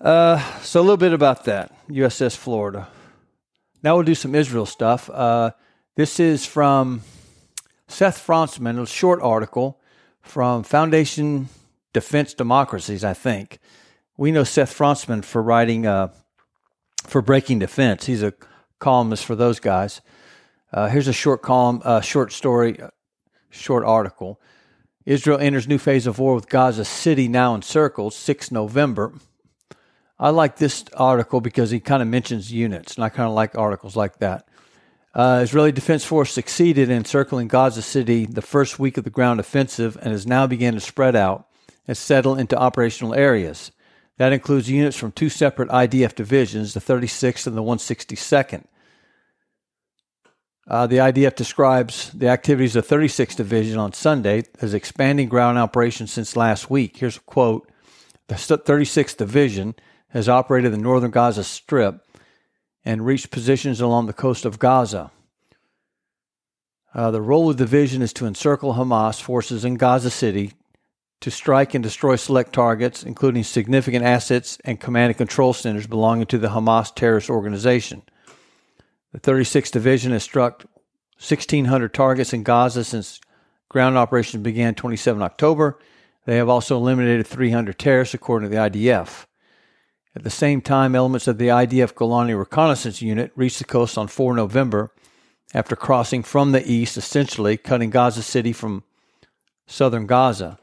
Uh, 0.00 0.40
so, 0.62 0.80
a 0.80 0.82
little 0.82 0.96
bit 0.96 1.12
about 1.12 1.44
that 1.44 1.72
USS 1.90 2.34
Florida. 2.34 2.88
Now 3.82 3.94
we'll 3.94 4.04
do 4.04 4.14
some 4.14 4.34
Israel 4.34 4.66
stuff. 4.66 5.08
Uh, 5.08 5.52
this 5.96 6.20
is 6.20 6.44
from 6.44 7.00
Seth 7.88 8.24
Frantzman, 8.24 8.80
a 8.80 8.86
short 8.86 9.22
article 9.22 9.80
from 10.20 10.62
Foundation 10.64 11.48
Defense 11.94 12.34
Democracies, 12.34 13.04
I 13.04 13.14
think. 13.14 13.58
We 14.18 14.32
know 14.32 14.44
Seth 14.44 14.76
Frantzman 14.76 15.24
for 15.24 15.42
writing 15.42 15.86
uh, 15.86 16.08
for 17.06 17.22
Breaking 17.22 17.58
Defense. 17.58 18.04
He's 18.04 18.22
a 18.22 18.34
columnist 18.80 19.24
for 19.24 19.34
those 19.34 19.60
guys. 19.60 20.02
Uh, 20.70 20.88
here's 20.88 21.08
a 21.08 21.12
short 21.14 21.40
column, 21.40 21.80
uh, 21.82 22.02
short 22.02 22.32
story, 22.32 22.78
short 23.48 23.82
article. 23.84 24.38
Israel 25.06 25.38
enters 25.38 25.66
new 25.66 25.78
phase 25.78 26.06
of 26.06 26.18
war 26.18 26.34
with 26.34 26.50
Gaza 26.50 26.84
City 26.84 27.28
now 27.28 27.54
encircled, 27.54 28.12
6 28.12 28.52
November. 28.52 29.14
I 30.20 30.28
like 30.28 30.56
this 30.56 30.84
article 30.94 31.40
because 31.40 31.70
he 31.70 31.80
kind 31.80 32.02
of 32.02 32.08
mentions 32.08 32.52
units, 32.52 32.94
and 32.94 33.02
I 33.02 33.08
kind 33.08 33.26
of 33.26 33.34
like 33.34 33.56
articles 33.56 33.96
like 33.96 34.18
that. 34.18 34.46
Uh, 35.14 35.40
Israeli 35.42 35.72
Defense 35.72 36.04
Force 36.04 36.30
succeeded 36.30 36.90
in 36.90 36.98
encircling 36.98 37.48
Gaza 37.48 37.80
City 37.80 38.26
the 38.26 38.42
first 38.42 38.78
week 38.78 38.98
of 38.98 39.04
the 39.04 39.10
ground 39.10 39.40
offensive 39.40 39.96
and 40.02 40.12
has 40.12 40.26
now 40.26 40.46
begun 40.46 40.74
to 40.74 40.80
spread 40.80 41.16
out 41.16 41.48
and 41.88 41.96
settle 41.96 42.36
into 42.36 42.56
operational 42.56 43.14
areas. 43.14 43.72
That 44.18 44.34
includes 44.34 44.68
units 44.68 44.98
from 44.98 45.12
two 45.12 45.30
separate 45.30 45.70
IDF 45.70 46.14
divisions, 46.14 46.74
the 46.74 46.80
36th 46.80 47.46
and 47.46 47.56
the 47.56 47.62
162nd. 47.62 48.64
Uh, 50.68 50.86
the 50.86 50.98
IDF 50.98 51.34
describes 51.34 52.12
the 52.12 52.28
activities 52.28 52.76
of 52.76 52.86
the 52.86 52.94
36th 52.94 53.36
Division 53.36 53.78
on 53.78 53.94
Sunday 53.94 54.44
as 54.60 54.74
expanding 54.74 55.30
ground 55.30 55.58
operations 55.58 56.12
since 56.12 56.36
last 56.36 56.68
week. 56.68 56.98
Here's 56.98 57.16
a 57.16 57.20
quote 57.20 57.68
The 58.28 58.34
36th 58.34 59.16
Division 59.16 59.74
has 60.10 60.28
operated 60.28 60.72
the 60.72 60.78
northern 60.78 61.10
Gaza 61.10 61.44
Strip 61.44 62.04
and 62.84 63.04
reached 63.04 63.30
positions 63.30 63.80
along 63.80 64.06
the 64.06 64.12
coast 64.12 64.44
of 64.44 64.58
Gaza. 64.58 65.10
Uh, 66.94 67.10
the 67.10 67.20
role 67.20 67.50
of 67.50 67.56
the 67.56 67.64
division 67.64 68.02
is 68.02 68.12
to 68.12 68.26
encircle 68.26 68.74
Hamas 68.74 69.20
forces 69.20 69.64
in 69.64 69.74
Gaza 69.74 70.10
City 70.10 70.52
to 71.20 71.30
strike 71.30 71.74
and 71.74 71.84
destroy 71.84 72.16
select 72.16 72.52
targets, 72.52 73.04
including 73.04 73.44
significant 73.44 74.04
assets 74.04 74.58
and 74.64 74.80
command 74.80 75.10
and 75.10 75.18
control 75.18 75.52
centers 75.52 75.86
belonging 75.86 76.26
to 76.26 76.38
the 76.38 76.48
Hamas 76.48 76.94
terrorist 76.94 77.30
organization. 77.30 78.02
The 79.12 79.20
36th 79.20 79.70
Division 79.70 80.12
has 80.12 80.22
struck 80.22 80.64
1,600 81.18 81.92
targets 81.92 82.32
in 82.32 82.42
Gaza 82.42 82.84
since 82.84 83.20
ground 83.68 83.98
operations 83.98 84.42
began 84.42 84.74
27 84.74 85.22
October. 85.22 85.78
They 86.24 86.36
have 86.36 86.48
also 86.48 86.76
eliminated 86.76 87.26
300 87.26 87.78
terrorists, 87.78 88.14
according 88.14 88.48
to 88.48 88.56
the 88.56 88.62
IDF. 88.62 89.26
At 90.16 90.24
the 90.24 90.30
same 90.30 90.60
time, 90.60 90.94
elements 90.94 91.28
of 91.28 91.38
the 91.38 91.48
IDF 91.48 91.94
Golani 91.94 92.36
Reconnaissance 92.36 93.00
Unit 93.00 93.30
reached 93.36 93.58
the 93.58 93.64
coast 93.64 93.96
on 93.96 94.08
4 94.08 94.34
November 94.34 94.92
after 95.54 95.76
crossing 95.76 96.22
from 96.22 96.52
the 96.52 96.68
east, 96.68 96.96
essentially 96.96 97.56
cutting 97.56 97.90
Gaza 97.90 98.22
City 98.22 98.52
from 98.52 98.82
southern 99.66 100.06
Gaza. 100.06 100.58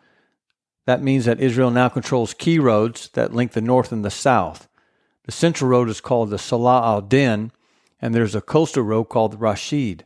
That 0.86 1.02
means 1.02 1.26
that 1.26 1.40
Israel 1.40 1.72
now 1.72 1.90
controls 1.90 2.34
key 2.34 2.60
roads 2.60 3.10
that 3.14 3.34
link 3.34 3.54
the 3.54 3.62
north 3.62 3.92
and 3.92 4.04
the 4.04 4.12
south. 4.12 4.68
The 5.26 5.32
central 5.32 5.70
road 5.70 5.90
is 5.90 6.02
called 6.02 6.30
the 6.30 6.38
Salah 6.38 6.82
al 6.86 7.02
Din, 7.02 7.52
and 8.02 8.14
there's 8.14 8.36
a 8.36 8.42
coastal 8.42 8.84
road 8.84 9.06
called 9.06 9.34
the 9.34 9.38
Rashid. 9.38 10.06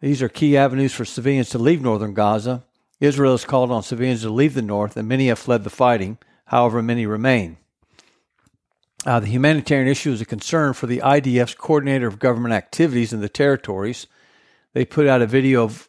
These 0.00 0.22
are 0.22 0.28
key 0.28 0.56
avenues 0.56 0.94
for 0.94 1.04
civilians 1.04 1.50
to 1.50 1.58
leave 1.58 1.82
northern 1.82 2.14
Gaza. 2.14 2.64
Israel 3.00 3.32
has 3.32 3.44
called 3.44 3.70
on 3.70 3.82
civilians 3.82 4.22
to 4.22 4.30
leave 4.30 4.54
the 4.54 4.62
north, 4.62 4.96
and 4.96 5.08
many 5.08 5.28
have 5.28 5.38
fled 5.38 5.64
the 5.64 5.70
fighting. 5.70 6.18
However, 6.46 6.82
many 6.82 7.04
remain. 7.04 7.58
Uh, 9.06 9.20
the 9.20 9.26
humanitarian 9.26 9.88
issue 9.88 10.12
is 10.12 10.20
a 10.20 10.26
concern 10.26 10.72
for 10.72 10.86
the 10.86 10.98
IDF's 10.98 11.54
coordinator 11.54 12.08
of 12.08 12.18
government 12.18 12.52
activities 12.52 13.12
in 13.12 13.20
the 13.20 13.28
territories. 13.28 14.06
They 14.72 14.84
put 14.84 15.06
out 15.06 15.22
a 15.22 15.26
video 15.26 15.62
of 15.62 15.88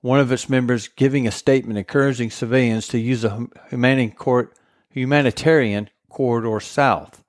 one 0.00 0.20
of 0.20 0.30
its 0.32 0.48
members 0.48 0.88
giving 0.88 1.26
a 1.26 1.32
statement 1.32 1.78
encouraging 1.78 2.30
civilians 2.30 2.88
to 2.88 2.98
use 2.98 3.24
a 3.24 3.46
humanitarian 4.92 5.90
corridor 6.08 6.60
south. 6.60 7.22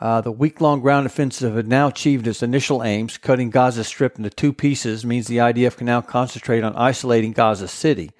Uh, 0.00 0.20
the 0.20 0.32
week 0.32 0.60
long 0.60 0.80
ground 0.80 1.06
offensive 1.06 1.56
had 1.56 1.68
now 1.68 1.88
achieved 1.88 2.26
its 2.26 2.42
initial 2.42 2.82
aims. 2.82 3.18
Cutting 3.18 3.50
Gaza 3.50 3.84
Strip 3.84 4.16
into 4.16 4.30
two 4.30 4.52
pieces 4.52 5.04
means 5.04 5.26
the 5.26 5.38
IDF 5.38 5.76
can 5.76 5.86
now 5.86 6.00
concentrate 6.00 6.62
on 6.62 6.74
isolating 6.76 7.32
Gaza 7.32 7.68
City. 7.68 8.10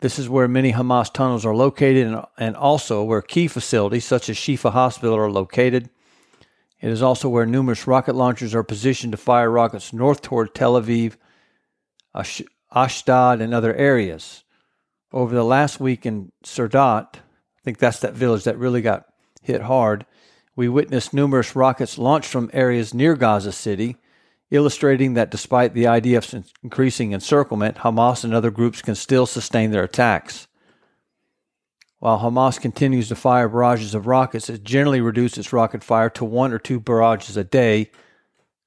This 0.00 0.18
is 0.18 0.28
where 0.28 0.48
many 0.48 0.72
Hamas 0.72 1.12
tunnels 1.12 1.44
are 1.44 1.54
located 1.54 2.24
and, 2.38 2.56
also 2.56 3.04
where 3.04 3.20
key 3.20 3.48
facilities 3.48 4.04
such 4.04 4.30
as 4.30 4.36
Shifa 4.36 4.72
Hospital 4.72 5.14
are 5.14 5.30
located. 5.30 5.90
It 6.80 6.88
is 6.90 7.02
also 7.02 7.28
where 7.28 7.44
numerous 7.44 7.86
rocket 7.86 8.14
launchers 8.14 8.54
are 8.54 8.62
positioned 8.62 9.12
to 9.12 9.18
fire 9.18 9.50
rockets 9.50 9.92
north 9.92 10.22
toward 10.22 10.54
Tel 10.54 10.80
Aviv, 10.80 11.16
Ashdod, 12.14 13.42
and 13.42 13.52
other 13.52 13.74
areas. 13.74 14.44
Over 15.12 15.34
the 15.34 15.44
last 15.44 15.80
week 15.80 16.06
in 16.06 16.32
Sderot, 16.44 17.16
I 17.16 17.62
think 17.62 17.76
that's 17.78 18.00
that 18.00 18.14
village 18.14 18.44
that 18.44 18.56
really 18.56 18.80
got 18.80 19.04
hit 19.42 19.62
hard, 19.62 20.06
we 20.56 20.68
witnessed 20.68 21.12
numerous 21.12 21.54
rockets 21.54 21.98
launched 21.98 22.30
from 22.30 22.50
areas 22.52 22.94
near 22.94 23.16
Gaza 23.16 23.52
City 23.52 23.96
illustrating 24.50 25.14
that 25.14 25.30
despite 25.30 25.74
the 25.74 25.84
IDF's 25.84 26.52
increasing 26.62 27.12
encirclement, 27.12 27.78
Hamas 27.78 28.24
and 28.24 28.34
other 28.34 28.50
groups 28.50 28.82
can 28.82 28.94
still 28.94 29.26
sustain 29.26 29.70
their 29.70 29.84
attacks. 29.84 30.48
While 32.00 32.20
Hamas 32.20 32.60
continues 32.60 33.08
to 33.08 33.14
fire 33.14 33.48
barrages 33.48 33.94
of 33.94 34.06
rockets, 34.06 34.48
it 34.48 34.64
generally 34.64 35.00
reduces 35.00 35.38
its 35.38 35.52
rocket 35.52 35.84
fire 35.84 36.10
to 36.10 36.24
one 36.24 36.52
or 36.52 36.58
two 36.58 36.80
barrages 36.80 37.36
a 37.36 37.44
day, 37.44 37.90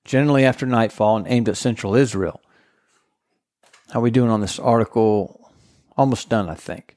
generally 0.05 0.45
after 0.45 0.65
nightfall 0.65 1.17
and 1.17 1.27
aimed 1.27 1.49
at 1.49 1.57
central 1.57 1.95
Israel. 1.95 2.41
How 3.89 3.99
are 3.99 4.03
we 4.03 4.11
doing 4.11 4.29
on 4.29 4.41
this 4.41 4.59
article? 4.59 5.51
Almost 5.97 6.29
done, 6.29 6.49
I 6.49 6.55
think. 6.55 6.95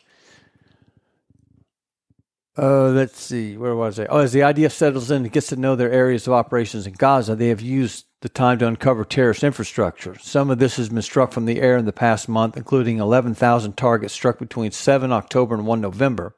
Uh, 2.59 2.89
let's 2.89 3.21
see, 3.21 3.57
where 3.57 3.77
was 3.77 3.99
I? 3.99 4.07
Oh, 4.07 4.21
as 4.21 4.33
the 4.33 4.41
IDF 4.41 4.73
settles 4.73 5.11
in 5.11 5.25
and 5.25 5.33
gets 5.33 5.49
to 5.49 5.57
know 5.57 5.77
their 5.77 5.93
areas 5.93 6.27
of 6.27 6.33
operations 6.33 6.87
in 6.87 6.95
Gaza, 6.95 7.35
they 7.35 7.49
have 7.49 7.61
used 7.61 8.07
the 8.27 8.31
time 8.31 8.59
to 8.59 8.67
uncover 8.67 9.05
terrorist 9.05 9.45
infrastructure. 9.45 10.19
Some 10.19 10.51
of 10.51 10.59
this 10.59 10.79
has 10.79 10.89
been 10.89 11.01
struck 11.01 11.31
from 11.31 11.45
the 11.45 11.61
air 11.61 11.77
in 11.77 11.85
the 11.85 11.93
past 11.93 12.29
month, 12.29 12.57
including 12.57 12.99
11,000 12.99 13.77
targets 13.77 14.13
struck 14.13 14.41
between 14.41 14.73
7 14.73 15.13
October 15.13 15.55
and 15.55 15.65
1 15.65 15.81
November. 15.81 16.35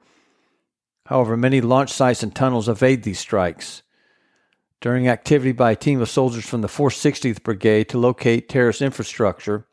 However, 1.07 1.35
many 1.35 1.63
launch 1.63 1.91
sites 1.91 2.23
and 2.23 2.35
tunnels 2.35 2.69
evade 2.69 3.05
these 3.05 3.19
strikes. 3.19 3.83
During 4.83 5.09
activity 5.09 5.53
by 5.53 5.71
a 5.71 5.77
team 5.77 6.03
of 6.03 6.11
soldiers 6.11 6.47
from 6.47 6.61
the 6.61 6.69
460th 6.69 7.43
Brigade 7.43 7.85
to 7.85 7.97
locate 7.97 8.51
terrorist 8.51 8.83
infrastructure, 8.83 9.67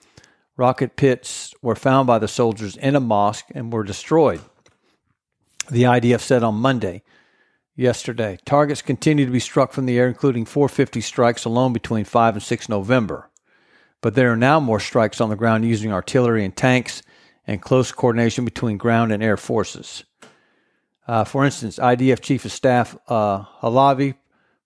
rocket 0.55 0.95
pits 0.95 1.53
were 1.61 1.75
found 1.75 2.07
by 2.07 2.17
the 2.17 2.29
soldiers 2.29 2.77
in 2.77 2.95
a 2.95 3.01
mosque 3.01 3.47
and 3.53 3.73
were 3.73 3.83
destroyed. 3.83 4.39
The 5.69 5.83
IDF 5.83 6.21
said 6.21 6.43
on 6.43 6.55
Monday 6.55 7.03
yesterday. 7.75 8.37
Targets 8.45 8.81
continue 8.81 9.25
to 9.25 9.31
be 9.31 9.39
struck 9.39 9.73
from 9.73 9.85
the 9.85 9.97
air, 9.97 10.07
including 10.07 10.45
450 10.45 11.01
strikes 11.01 11.45
alone 11.45 11.73
between 11.73 12.05
5 12.05 12.35
and 12.35 12.43
6 12.43 12.69
November. 12.69 13.29
But 14.01 14.15
there 14.15 14.31
are 14.31 14.37
now 14.37 14.59
more 14.59 14.79
strikes 14.79 15.19
on 15.19 15.29
the 15.29 15.35
ground 15.35 15.65
using 15.65 15.91
artillery 15.91 16.45
and 16.45 16.55
tanks 16.55 17.01
and 17.47 17.61
close 17.61 17.91
coordination 17.91 18.45
between 18.45 18.77
ground 18.77 19.11
and 19.11 19.21
air 19.21 19.37
forces. 19.37 20.03
Uh, 21.07 21.23
for 21.23 21.45
instance, 21.45 21.77
IDF 21.77 22.21
Chief 22.21 22.45
of 22.45 22.51
Staff 22.51 22.97
uh, 23.07 23.43
Halevi 23.59 24.15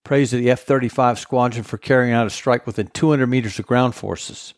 praised 0.03 0.33
the 0.33 0.49
F 0.49 0.61
35 0.61 1.19
squadron 1.19 1.63
for 1.63 1.77
carrying 1.77 2.13
out 2.13 2.27
a 2.27 2.29
strike 2.29 2.65
within 2.65 2.87
200 2.87 3.27
meters 3.27 3.59
of 3.59 3.67
ground 3.67 3.95
forces. 3.95 4.53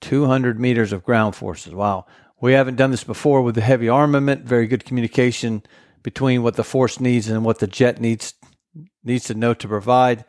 200 0.00 0.60
meters 0.60 0.92
of 0.92 1.04
ground 1.04 1.34
forces. 1.34 1.74
Wow. 1.74 2.06
We 2.40 2.52
haven't 2.52 2.76
done 2.76 2.92
this 2.92 3.02
before 3.02 3.42
with 3.42 3.56
the 3.56 3.60
heavy 3.60 3.88
armament, 3.88 4.44
very 4.44 4.68
good 4.68 4.84
communication 4.84 5.64
between 6.02 6.42
what 6.42 6.56
the 6.56 6.64
force 6.64 7.00
needs 7.00 7.28
and 7.28 7.44
what 7.44 7.58
the 7.58 7.66
jet 7.66 8.00
needs 8.00 8.34
needs 9.04 9.24
to 9.24 9.34
know 9.34 9.54
to 9.54 9.68
provide. 9.68 10.24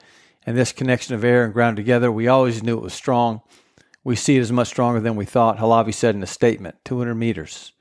And 0.46 0.58
this 0.58 0.72
connection 0.72 1.16
of 1.16 1.24
air 1.24 1.44
and 1.44 1.54
ground 1.54 1.78
together, 1.78 2.12
we 2.12 2.28
always 2.28 2.64
knew 2.64 2.78
it 2.78 2.84
was 2.84 2.94
strong. 2.94 3.42
We 4.04 4.16
see 4.16 4.38
it 4.38 4.42
as 4.42 4.52
much 4.52 4.70
stronger 4.70 5.00
than 5.00 5.16
we 5.16 5.26
thought, 5.26 5.60
Halevi 5.60 5.92
said 5.92 6.16
in 6.16 6.24
a 6.24 6.28
statement 6.28 6.76
200 6.86 7.16
meters. 7.16 7.74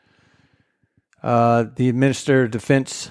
Uh, 1.23 1.67
the 1.75 1.93
Minister 1.93 2.45
of 2.45 2.51
Defense 2.51 3.11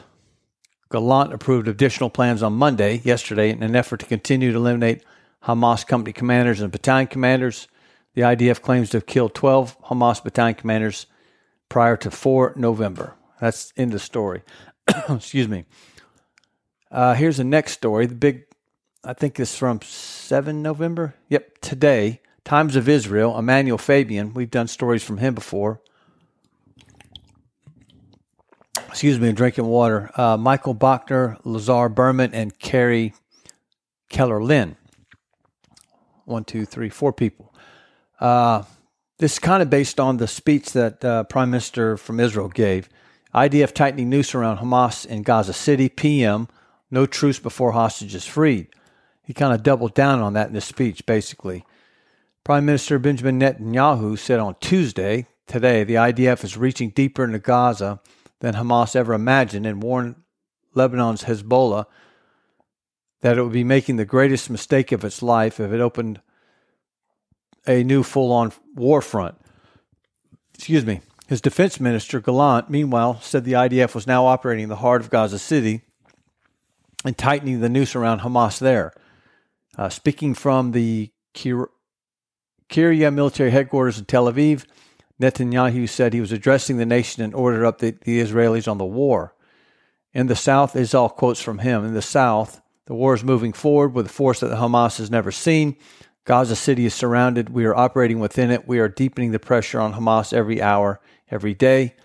Gallant 0.89 1.33
approved 1.33 1.67
additional 1.67 2.09
plans 2.09 2.41
on 2.41 2.53
Monday, 2.53 3.01
yesterday, 3.03 3.49
in 3.49 3.61
an 3.63 3.75
effort 3.75 3.99
to 4.01 4.05
continue 4.05 4.51
to 4.51 4.57
eliminate 4.57 5.03
Hamas 5.43 5.85
company 5.85 6.13
commanders 6.13 6.61
and 6.61 6.71
battalion 6.71 7.07
commanders. 7.07 7.67
The 8.13 8.21
IDF 8.21 8.61
claims 8.61 8.89
to 8.91 8.97
have 8.97 9.05
killed 9.05 9.33
12 9.33 9.81
Hamas 9.85 10.23
battalion 10.23 10.55
commanders 10.55 11.07
prior 11.69 11.97
to 11.97 12.09
4 12.09 12.53
November. 12.55 13.15
That's 13.39 13.71
in 13.75 13.89
the 13.89 13.99
story. 13.99 14.43
Excuse 15.09 15.47
me. 15.47 15.65
Uh, 16.91 17.13
here's 17.13 17.37
the 17.37 17.43
next 17.43 17.73
story. 17.73 18.05
The 18.05 18.15
big, 18.15 18.45
I 19.03 19.13
think 19.13 19.39
is 19.39 19.55
from 19.55 19.81
7 19.81 20.61
November. 20.61 21.15
Yep, 21.29 21.59
today. 21.61 22.21
Times 22.43 22.75
of 22.75 22.87
Israel, 22.87 23.37
Emanuel 23.37 23.77
Fabian. 23.77 24.33
We've 24.33 24.49
done 24.49 24.67
stories 24.67 25.03
from 25.03 25.17
him 25.17 25.35
before 25.35 25.81
excuse 28.97 29.19
me, 29.19 29.31
drinking 29.31 29.67
water. 29.67 30.09
Uh, 30.19 30.37
Michael 30.37 30.73
Bachner, 30.73 31.37
Lazar 31.43 31.87
Berman, 31.87 32.33
and 32.33 32.57
Carrie 32.57 33.13
Keller 34.09 34.41
Lynn. 34.41 34.75
One, 36.25 36.43
two, 36.43 36.65
three, 36.65 36.89
four 36.89 37.13
people. 37.13 37.53
Uh, 38.19 38.63
this 39.19 39.33
is 39.33 39.39
kind 39.39 39.61
of 39.61 39.69
based 39.69 39.99
on 39.99 40.17
the 40.17 40.27
speech 40.27 40.71
that 40.71 41.05
uh, 41.05 41.25
Prime 41.25 41.51
Minister 41.51 41.95
from 41.95 42.19
Israel 42.19 42.49
gave. 42.49 42.89
IDF 43.33 43.73
tightening 43.73 44.09
noose 44.09 44.33
around 44.33 44.57
Hamas 44.57 45.05
in 45.05 45.21
Gaza 45.23 45.53
City, 45.53 45.89
PM, 45.89 46.47
no 46.89 47.05
truce 47.05 47.39
before 47.39 47.73
hostages 47.73 48.25
freed. 48.25 48.67
He 49.21 49.33
kind 49.33 49.53
of 49.53 49.63
doubled 49.63 49.93
down 49.93 50.19
on 50.19 50.33
that 50.33 50.47
in 50.47 50.55
his 50.55 50.63
speech, 50.63 51.05
basically. 51.05 51.65
Prime 52.43 52.65
Minister 52.65 52.97
Benjamin 52.97 53.39
Netanyahu 53.39 54.17
said 54.17 54.39
on 54.39 54.55
Tuesday, 54.61 55.27
today, 55.47 55.83
the 55.83 55.95
IDF 55.95 56.45
is 56.45 56.55
reaching 56.55 56.91
deeper 56.91 57.25
into 57.25 57.39
Gaza 57.39 57.99
than 58.39 58.53
Hamas 58.53 58.95
ever 58.95 59.13
imagined 59.13 59.65
and 59.65 59.83
warned 59.83 60.15
Lebanon's 60.73 61.25
Hezbollah 61.25 61.85
that 63.21 63.37
it 63.37 63.43
would 63.43 63.51
be 63.51 63.63
making 63.63 63.97
the 63.97 64.05
greatest 64.05 64.49
mistake 64.49 64.91
of 64.91 65.03
its 65.03 65.21
life 65.21 65.59
if 65.59 65.71
it 65.71 65.81
opened 65.81 66.21
a 67.65 67.83
new 67.83 68.03
full 68.03 68.31
on 68.31 68.53
war 68.75 69.01
front. 69.01 69.35
Excuse 70.53 70.85
me. 70.85 71.01
His 71.27 71.41
defense 71.41 71.79
minister, 71.79 72.21
Gallant, 72.21 72.69
meanwhile, 72.69 73.19
said 73.21 73.43
the 73.43 73.53
IDF 73.53 73.93
was 73.93 74.07
now 74.07 74.25
operating 74.25 74.63
in 74.63 74.69
the 74.69 74.77
heart 74.77 75.01
of 75.01 75.09
Gaza 75.09 75.37
City 75.37 75.81
and 77.03 77.17
tightening 77.17 77.59
the 77.59 77.69
noose 77.69 77.95
around 77.95 78.21
Hamas 78.21 78.59
there. 78.59 78.93
Uh, 79.77 79.89
speaking 79.89 80.33
from 80.33 80.71
the 80.71 81.11
Kiryat 81.35 83.13
military 83.13 83.51
headquarters 83.51 83.99
in 83.99 84.05
Tel 84.05 84.31
Aviv, 84.31 84.65
Netanyahu 85.21 85.89
said 85.89 86.13
he 86.13 86.21
was 86.21 86.31
addressing 86.31 86.77
the 86.77 86.85
nation 86.85 87.23
and 87.23 87.33
ordered 87.33 87.65
up 87.65 87.79
the, 87.79 87.91
the 88.03 88.21
Israelis 88.21 88.69
on 88.69 88.77
the 88.77 88.85
war. 88.85 89.33
In 90.13 90.27
the 90.27 90.35
South, 90.35 90.75
is 90.75 90.93
all 90.93 91.09
quotes 91.09 91.41
from 91.41 91.59
him. 91.59 91.85
In 91.85 91.93
the 91.93 92.01
South, 92.01 92.61
the 92.85 92.93
war 92.93 93.13
is 93.13 93.23
moving 93.23 93.53
forward 93.53 93.93
with 93.93 94.05
a 94.05 94.09
force 94.09 94.39
that 94.39 94.51
Hamas 94.51 94.97
has 94.97 95.11
never 95.11 95.31
seen. 95.31 95.75
Gaza 96.23 96.55
City 96.55 96.85
is 96.85 96.93
surrounded. 96.93 97.49
We 97.49 97.65
are 97.65 97.75
operating 97.75 98.19
within 98.19 98.51
it. 98.51 98.67
We 98.67 98.79
are 98.79 98.89
deepening 98.89 99.31
the 99.31 99.39
pressure 99.39 99.79
on 99.79 99.93
Hamas 99.93 100.33
every 100.33 100.61
hour, 100.61 100.99
every 101.29 101.53
day. 101.53 101.95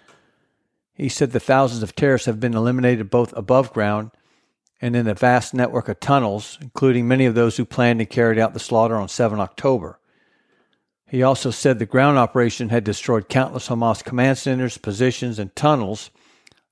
He 0.95 1.09
said 1.09 1.33
the 1.33 1.41
thousands 1.41 1.83
of 1.83 1.95
terrorists 1.95 2.27
have 2.27 2.41
been 2.41 2.55
eliminated 2.55 3.11
both 3.11 3.33
above 3.37 3.73
ground 3.73 4.11
and 4.81 4.97
in 4.97 5.07
a 5.07 5.15
vast 5.15 5.55
network 5.55 5.89
of 5.89 6.01
tunnels, 6.01 6.59
including 6.61 7.07
many 7.07 7.25
of 7.25 7.35
those 7.35 7.57
who 7.57 7.65
planned 7.65 8.01
and 8.01 8.11
carried 8.11 8.39
out 8.39 8.53
the 8.53 8.61
slaughter 8.61 8.97
on 8.97 9.09
7 9.09 9.39
October. 9.41 9.99
He 11.09 11.23
also 11.23 11.51
said 11.51 11.79
the 11.79 11.87
ground 11.87 12.19
operation 12.19 12.71
had 12.71 12.85
destroyed 12.85 13.29
countless 13.29 13.69
Hamas 13.69 14.03
command 14.03 14.39
centers, 14.39 14.79
positions, 14.79 15.39
and 15.39 15.55
tunnels 15.55 16.11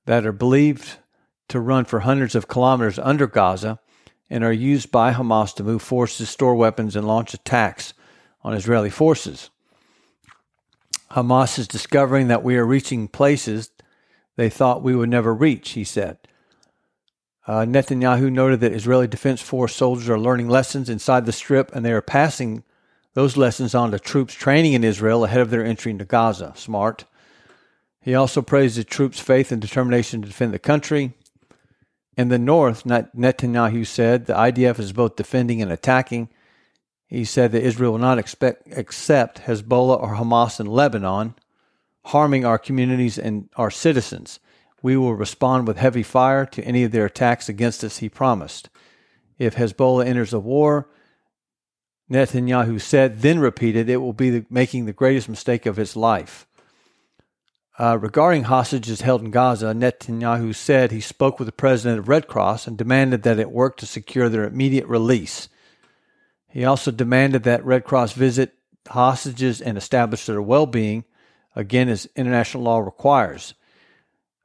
that 0.05 0.25
are 0.25 0.31
believed 0.31 0.97
to 1.47 1.59
run 1.59 1.85
for 1.85 2.01
hundreds 2.01 2.33
of 2.33 2.47
kilometers 2.47 2.97
under 2.97 3.27
Gaza 3.27 3.79
and 4.29 4.43
are 4.43 4.51
used 4.51 4.91
by 4.91 5.13
Hamas 5.13 5.53
to 5.55 5.63
move 5.63 5.81
forces, 5.81 6.29
store 6.29 6.55
weapons, 6.55 6.95
and 6.95 7.07
launch 7.07 7.33
attacks 7.33 7.93
on 8.43 8.53
Israeli 8.53 8.89
forces. 8.89 9.49
Hamas 11.11 11.59
is 11.59 11.67
discovering 11.67 12.27
that 12.27 12.43
we 12.43 12.55
are 12.57 12.65
reaching 12.65 13.07
places 13.07 13.71
they 14.37 14.49
thought 14.49 14.81
we 14.81 14.95
would 14.95 15.09
never 15.09 15.33
reach, 15.33 15.71
he 15.71 15.83
said. 15.83 16.17
Uh, 17.45 17.65
Netanyahu 17.65 18.31
noted 18.31 18.59
that 18.61 18.71
Israeli 18.71 19.07
Defense 19.07 19.41
Force 19.41 19.75
soldiers 19.75 20.09
are 20.09 20.19
learning 20.19 20.47
lessons 20.47 20.89
inside 20.89 21.25
the 21.25 21.31
strip 21.31 21.73
and 21.75 21.85
they 21.85 21.91
are 21.91 22.01
passing 22.01 22.63
those 23.13 23.35
lessons 23.35 23.75
on 23.75 23.91
to 23.91 23.99
troops 23.99 24.33
training 24.33 24.73
in 24.73 24.83
Israel 24.83 25.25
ahead 25.25 25.41
of 25.41 25.49
their 25.49 25.65
entry 25.65 25.91
into 25.91 26.05
Gaza. 26.05 26.53
Smart. 26.55 27.05
He 27.99 28.15
also 28.15 28.41
praised 28.41 28.77
the 28.77 28.83
troops' 28.83 29.19
faith 29.19 29.51
and 29.51 29.61
determination 29.61 30.21
to 30.21 30.27
defend 30.27 30.53
the 30.53 30.59
country. 30.59 31.13
In 32.15 32.29
the 32.29 32.39
north, 32.39 32.83
Netanyahu 32.83 33.85
said 33.85 34.25
the 34.25 34.33
IDF 34.33 34.79
is 34.79 34.93
both 34.93 35.15
defending 35.15 35.61
and 35.61 35.71
attacking. 35.71 36.29
He 37.11 37.25
said 37.25 37.51
that 37.51 37.63
Israel 37.63 37.91
will 37.91 37.99
not 37.99 38.17
expect, 38.17 38.71
accept 38.71 39.41
Hezbollah 39.41 40.01
or 40.01 40.15
Hamas 40.15 40.61
in 40.61 40.65
Lebanon, 40.65 41.35
harming 42.05 42.45
our 42.45 42.57
communities 42.57 43.19
and 43.19 43.49
our 43.57 43.69
citizens. 43.69 44.39
We 44.81 44.95
will 44.95 45.13
respond 45.13 45.67
with 45.67 45.75
heavy 45.75 46.03
fire 46.03 46.45
to 46.45 46.63
any 46.63 46.85
of 46.85 46.93
their 46.93 47.05
attacks 47.05 47.49
against 47.49 47.83
us, 47.83 47.97
he 47.97 48.07
promised. 48.07 48.69
If 49.37 49.55
Hezbollah 49.55 50.05
enters 50.05 50.31
a 50.31 50.39
war, 50.39 50.87
Netanyahu 52.09 52.79
said, 52.79 53.21
then 53.21 53.39
repeated, 53.39 53.89
it 53.89 53.97
will 53.97 54.13
be 54.13 54.29
the, 54.29 54.45
making 54.49 54.85
the 54.85 54.93
greatest 54.93 55.27
mistake 55.27 55.65
of 55.65 55.75
his 55.75 55.97
life. 55.97 56.47
Uh, 57.77 57.97
regarding 57.97 58.43
hostages 58.43 59.01
held 59.01 59.21
in 59.21 59.31
Gaza, 59.31 59.73
Netanyahu 59.73 60.55
said 60.55 60.91
he 60.91 61.01
spoke 61.01 61.39
with 61.39 61.47
the 61.47 61.51
president 61.51 61.99
of 61.99 62.07
Red 62.07 62.29
Cross 62.29 62.67
and 62.67 62.77
demanded 62.77 63.23
that 63.23 63.39
it 63.39 63.51
work 63.51 63.75
to 63.77 63.85
secure 63.85 64.29
their 64.29 64.45
immediate 64.45 64.87
release. 64.87 65.49
He 66.51 66.65
also 66.65 66.91
demanded 66.91 67.43
that 67.43 67.65
Red 67.65 67.85
Cross 67.85 68.13
visit 68.13 68.53
hostages 68.87 69.61
and 69.61 69.77
establish 69.77 70.25
their 70.25 70.41
well 70.41 70.65
being, 70.65 71.05
again, 71.55 71.87
as 71.89 72.09
international 72.15 72.63
law 72.63 72.79
requires. 72.79 73.53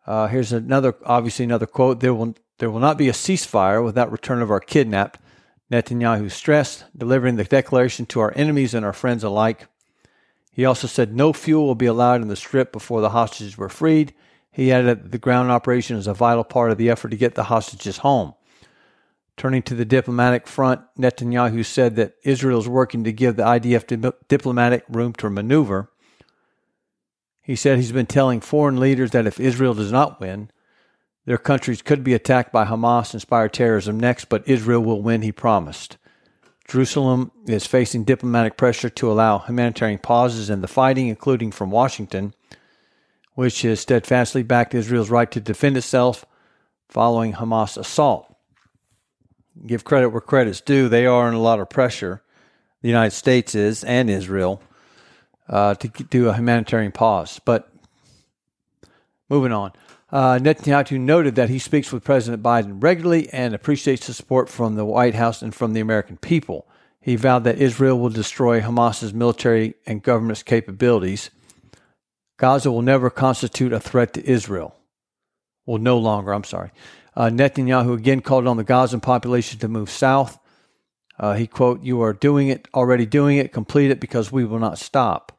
Uh, 0.07 0.29
here's 0.29 0.53
another, 0.53 0.95
obviously, 1.05 1.45
another 1.45 1.67
quote 1.67 2.01
there 2.01 2.15
will, 2.15 2.35
there 2.59 2.71
will 2.71 2.81
not 2.81 2.97
be 2.97 3.09
a 3.09 3.13
ceasefire 3.13 3.85
without 3.85 4.13
return 4.13 4.41
of 4.41 4.51
our 4.51 4.61
kidnapped. 4.61 5.21
Netanyahu 5.71 6.31
stressed, 6.31 6.85
delivering 6.97 7.35
the 7.35 7.45
declaration 7.45 8.07
to 8.07 8.21
our 8.21 8.33
enemies 8.37 8.73
and 8.73 8.87
our 8.87 8.93
friends 8.93 9.25
alike. 9.25 9.67
He 10.53 10.65
also 10.65 10.87
said 10.87 11.13
no 11.13 11.33
fuel 11.33 11.67
will 11.67 11.75
be 11.75 11.87
allowed 11.87 12.23
in 12.23 12.29
the 12.29 12.37
strip 12.37 12.73
before 12.73 13.01
the 13.01 13.11
hostages 13.11 13.59
were 13.59 13.69
freed. 13.69 14.15
He 14.53 14.71
added 14.73 14.87
that 14.87 15.11
the 15.11 15.19
ground 15.19 15.51
operation 15.51 15.97
is 15.97 16.07
a 16.07 16.15
vital 16.15 16.45
part 16.45 16.71
of 16.71 16.79
the 16.79 16.89
effort 16.89 17.09
to 17.09 17.17
get 17.17 17.35
the 17.35 17.45
hostages 17.45 17.99
home. 17.99 18.35
Turning 19.37 19.63
to 19.63 19.75
the 19.75 19.85
diplomatic 19.85 20.47
front, 20.47 20.81
Netanyahu 20.99 21.65
said 21.65 21.97
that 21.97 22.15
Israel 22.25 22.59
is 22.59 22.69
working 22.69 23.05
to 23.05 23.13
give 23.13 23.37
the 23.37 23.43
IDF 23.43 23.87
di- 23.87 24.13
diplomatic 24.29 24.85
room 24.89 25.13
to 25.15 25.29
maneuver. 25.29 25.91
He 27.43 27.55
said 27.55 27.77
he's 27.77 27.93
been 27.93 28.07
telling 28.07 28.41
foreign 28.41 28.81
leaders 28.81 29.11
that 29.11 29.27
if 29.27 29.39
Israel 29.39 29.75
does 29.75 29.93
not 29.93 30.21
win, 30.21 30.51
their 31.27 31.39
countries 31.39 31.83
could 31.83 32.03
be 32.03 32.15
attacked 32.15 32.51
by 32.51 32.65
Hamas 32.65 33.13
inspired 33.13 33.53
terrorism 33.53 34.01
next, 34.01 34.27
but 34.27 34.49
Israel 34.49 34.83
will 34.83 35.03
win, 35.03 35.23
he 35.23 35.33
promised. 35.33 35.99
Jerusalem 36.67 37.31
is 37.47 37.67
facing 37.67 38.05
diplomatic 38.05 38.57
pressure 38.57 38.89
to 38.89 39.11
allow 39.11 39.39
humanitarian 39.41 39.99
pauses 39.99 40.51
in 40.51 40.63
the 40.63 40.69
fighting, 40.69 41.09
including 41.09 41.53
from 41.53 41.71
Washington, 41.71 42.35
which 43.35 43.63
has 43.63 43.81
steadfastly 43.81 44.43
backed 44.43 44.75
Israel's 44.75 45.11
right 45.11 45.31
to 45.31 45.41
defend 45.41 45.77
itself 45.77 46.25
following 46.89 47.35
Hamas 47.35 47.77
assault. 47.77 48.26
Give 49.65 49.85
credit 49.85 50.11
where 50.11 50.21
credit's 50.21 50.61
due. 50.61 50.89
They 50.89 51.07
are 51.07 51.29
in 51.29 51.35
a 51.35 51.41
lot 51.41 51.61
of 51.61 51.71
pressure. 51.71 52.23
The 52.83 52.89
United 52.89 53.13
States 53.13 53.55
is, 53.55 53.85
and 53.85 54.11
Israel, 54.11 54.61
uh, 55.49 55.75
to 55.77 55.89
do 55.89 56.29
a 56.29 56.35
humanitarian 56.35 56.93
pause. 56.93 57.41
But 57.45 57.71
moving 59.29 59.53
on. 59.53 59.73
Uh, 60.11 60.39
Netanyahu 60.39 61.01
noted 61.01 61.35
that 61.35 61.49
he 61.51 61.59
speaks 61.59 61.93
with 61.93 62.05
President 62.05 62.43
Biden 62.43 62.83
regularly 62.83 63.29
and 63.31 63.55
appreciates 63.55 64.07
the 64.07 64.15
support 64.15 64.49
from 64.49 64.77
the 64.77 64.85
White 64.85 65.15
House 65.15 65.43
and 65.43 65.55
from 65.55 65.73
the 65.73 65.81
American 65.81 66.17
people. 66.17 66.69
He 67.01 67.17
vowed 67.17 67.45
that 67.45 67.59
Israel 67.59 67.99
will 67.99 68.11
destroy 68.11 68.61
Hamas's 68.61 69.13
military 69.13 69.75
and 69.87 70.03
government's 70.03 70.43
capabilities. 70.43 71.31
Gaza 72.37 72.71
will 72.71 72.83
never 72.83 73.11
constitute 73.11 73.73
a 73.73 73.81
threat 73.81 74.13
to 74.15 74.29
Israel. 74.29 74.77
Well, 75.65 75.79
no 75.79 75.99
longer, 75.99 76.33
I'm 76.33 76.45
sorry. 76.45 76.71
Uh, 77.17 77.31
Netanyahu 77.31 77.95
again 77.95 78.21
called 78.21 78.47
on 78.47 78.59
the 78.59 78.65
Gazan 78.65 79.01
population 79.01 79.59
to 79.61 79.69
move 79.69 79.89
south. 79.89 80.39
Uh, 81.19 81.35
he 81.35 81.47
quote, 81.47 81.83
"You 81.83 82.03
are 82.03 82.13
doing 82.13 82.49
it, 82.49 82.69
already 82.75 83.07
doing 83.07 83.39
it. 83.39 83.53
Complete 83.53 83.91
it, 83.91 84.01
because 84.01 84.31
we 84.31 84.45
will 84.45 84.59
not 84.59 84.79
stop." 84.79 85.33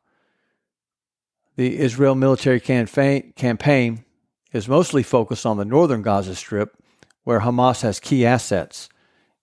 The 1.55 1.77
Israel 1.77 2.15
military 2.15 2.59
campaign, 2.59 3.33
campaign 3.35 4.05
is 4.51 4.67
mostly 4.67 5.03
focused 5.03 5.45
on 5.45 5.57
the 5.57 5.65
northern 5.65 6.01
Gaza 6.01 6.35
Strip, 6.35 6.75
where 7.23 7.41
Hamas 7.41 7.81
has 7.81 7.99
key 7.99 8.25
assets. 8.25 8.89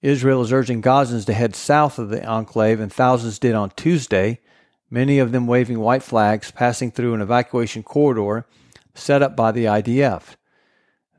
Israel 0.03 0.43
is 0.43 0.53
urging 0.53 0.83
Gazans 0.83 1.25
to 1.27 1.33
head 1.33 1.55
south 1.55 1.99
of 1.99 2.11
the 2.11 2.25
enclave, 2.25 2.81
and 2.81 2.93
thousands 2.93 3.39
did 3.39 3.55
on 3.55 3.71
Tuesday, 3.71 4.41
many 4.91 5.19
of 5.19 5.33
them 5.33 5.47
waving 5.47 5.79
white 5.79 6.03
flags, 6.03 6.51
passing 6.51 6.91
through 6.91 7.15
an 7.15 7.21
evacuation 7.21 7.83
corridor 7.83 8.47
set 8.95 9.23
up 9.23 9.37
by 9.37 9.53
the 9.53 9.65
IDF. 9.65 10.37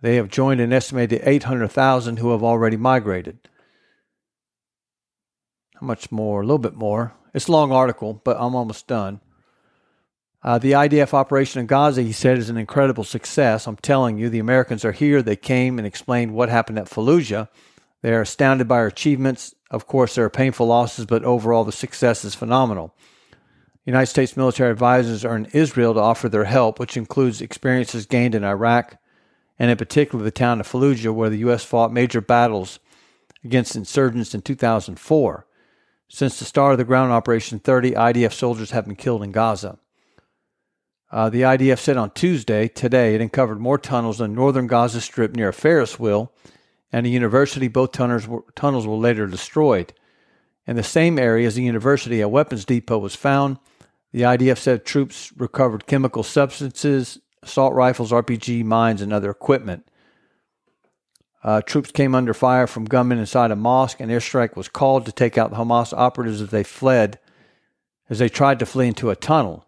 They 0.01 0.15
have 0.17 0.29
joined 0.29 0.62
an 0.62 0.73
estimated 0.73 1.21
800,000 1.23 2.19
who 2.19 2.31
have 2.31 2.43
already 2.43 2.77
migrated. 2.77 3.39
How 5.75 5.88
much 5.88 6.12
more? 6.12 6.41
A 6.41 6.45
little 6.45 6.58
bit 6.58 6.75
more. 6.75 7.13
It's 7.34 7.47
a 7.47 7.51
long 7.51 7.71
article, 7.71 8.21
but 8.23 8.38
I'm 8.39 8.55
almost 8.55 8.88
done. 8.88 9.19
Uh, 10.43 10.60
the 10.60 10.73
IDF 10.73 11.13
operation 11.13 11.60
in 11.60 11.65
Gaza, 11.65 12.03
he 12.03 12.12
said, 12.12 12.38
is 12.38 12.49
an 12.49 12.58
incredible 12.58 13.03
success. 13.03 13.67
I'm 13.67 13.77
telling 13.77 14.17
you, 14.17 14.29
the 14.29 14.39
Americans 14.39 14.86
are 14.86 14.91
here. 14.91 15.23
They 15.23 15.36
came 15.36 15.79
and 15.79 15.88
explained 15.88 16.36
what 16.36 16.49
happened 16.49 16.77
at 16.77 16.89
Fallujah. 16.89 17.49
They 18.01 18.13
are 18.13 18.21
astounded 18.21 18.67
by 18.67 18.75
our 18.75 18.88
achievements. 18.88 19.55
Of 19.71 19.88
course, 19.88 20.13
there 20.13 20.23
are 20.23 20.29
painful 20.29 20.67
losses, 20.67 21.08
but 21.08 21.23
overall, 21.23 21.63
the 21.63 21.71
success 21.71 22.23
is 22.23 22.36
phenomenal. 22.36 22.93
United 23.86 24.05
States 24.05 24.38
military 24.38 24.71
advisors 24.71 25.25
are 25.25 25.36
in 25.36 25.45
Israel 25.45 25.95
to 25.95 25.99
offer 25.99 26.29
their 26.29 26.45
help, 26.45 26.79
which 26.79 26.95
includes 26.95 27.41
experiences 27.41 28.05
gained 28.05 28.36
in 28.36 28.43
Iraq, 28.43 28.97
and 29.58 29.72
in 29.72 29.78
particular 29.78 30.24
the 30.24 30.32
town 30.32 30.60
of 30.60 30.68
Fallujah, 30.68 31.13
where 31.13 31.30
the 31.30 31.39
U.S. 31.39 31.63
fought 31.63 31.91
major 31.91 32.22
battles 32.22 32.80
against 33.44 33.76
insurgents 33.76 34.34
in 34.34 34.41
2004. 34.41 35.48
Since 36.08 36.39
the 36.39 36.46
start 36.46 36.74
of 36.74 36.78
the 36.78 36.84
ground 36.84 37.12
operation, 37.12 37.60
30 37.60 37.91
IDF 37.91 38.34
soldiers 38.34 38.72
have 38.72 38.86
been 38.86 38.96
killed 38.96 39.24
in 39.24 39.32
Gaza. 39.32 39.78
Uh, 41.12 41.30
the 41.30 41.41
IDF 41.41 41.80
said 41.80 41.98
on 41.98 42.12
Tuesday, 42.12 42.68
today, 42.68 43.15
it 43.15 43.22
uncovered 43.22 43.60
more 43.60 43.78
tunnels 43.78 44.20
in 44.20 44.34
northern 44.34 44.68
Gaza 44.68 45.02
Strip 45.02 45.36
near 45.36 45.50
a 45.50 45.54
Ferris 45.54 46.00
wheel 46.00 46.32
and 46.91 47.06
a 47.06 47.10
university. 47.10 47.68
Both 47.68 47.94
tunnels 47.94 48.28
were, 48.28 48.44
tunnels 48.56 48.86
were 48.86 48.96
later 48.96 49.28
destroyed. 49.28 49.94
In 50.68 50.76
the 50.76 50.84
same 50.84 51.20
area 51.20 51.48
as 51.48 51.56
the 51.56 51.63
university, 51.63 52.22
a 52.22 52.28
weapons 52.28 52.65
depot 52.65 52.98
was 52.98 53.15
found. 53.15 53.60
The 54.12 54.22
IDF 54.22 54.58
said 54.58 54.86
troops 54.86 55.32
recovered 55.38 55.88
chemical 55.88 56.24
substances, 56.24 57.20
assault 57.45 57.73
rifles, 57.73 58.12
RPG, 58.12 58.63
mines, 58.65 59.01
and 59.01 59.13
other 59.13 59.29
equipment. 59.29 59.88
Uh, 61.43 61.62
troops 61.62 61.91
came 61.91 62.15
under 62.15 62.34
fire 62.34 62.65
from 62.65 62.86
gunmen 62.86 63.19
inside 63.19 63.51
a 63.51 63.55
mosque, 63.55 63.99
and 63.99 64.10
airstrike 64.12 64.55
was 64.55 64.67
called 64.67 65.05
to 65.05 65.12
take 65.12 65.38
out 65.38 65.51
the 65.51 65.58
Hamas 65.58 65.93
operatives 65.93 66.41
as 66.41 66.49
they 66.49 66.63
fled, 66.63 67.19
as 68.10 68.19
they 68.19 68.29
tried 68.29 68.58
to 68.60 68.65
flee 68.65 68.88
into 68.88 69.12
a 69.12 69.15
tunnel. 69.15 69.65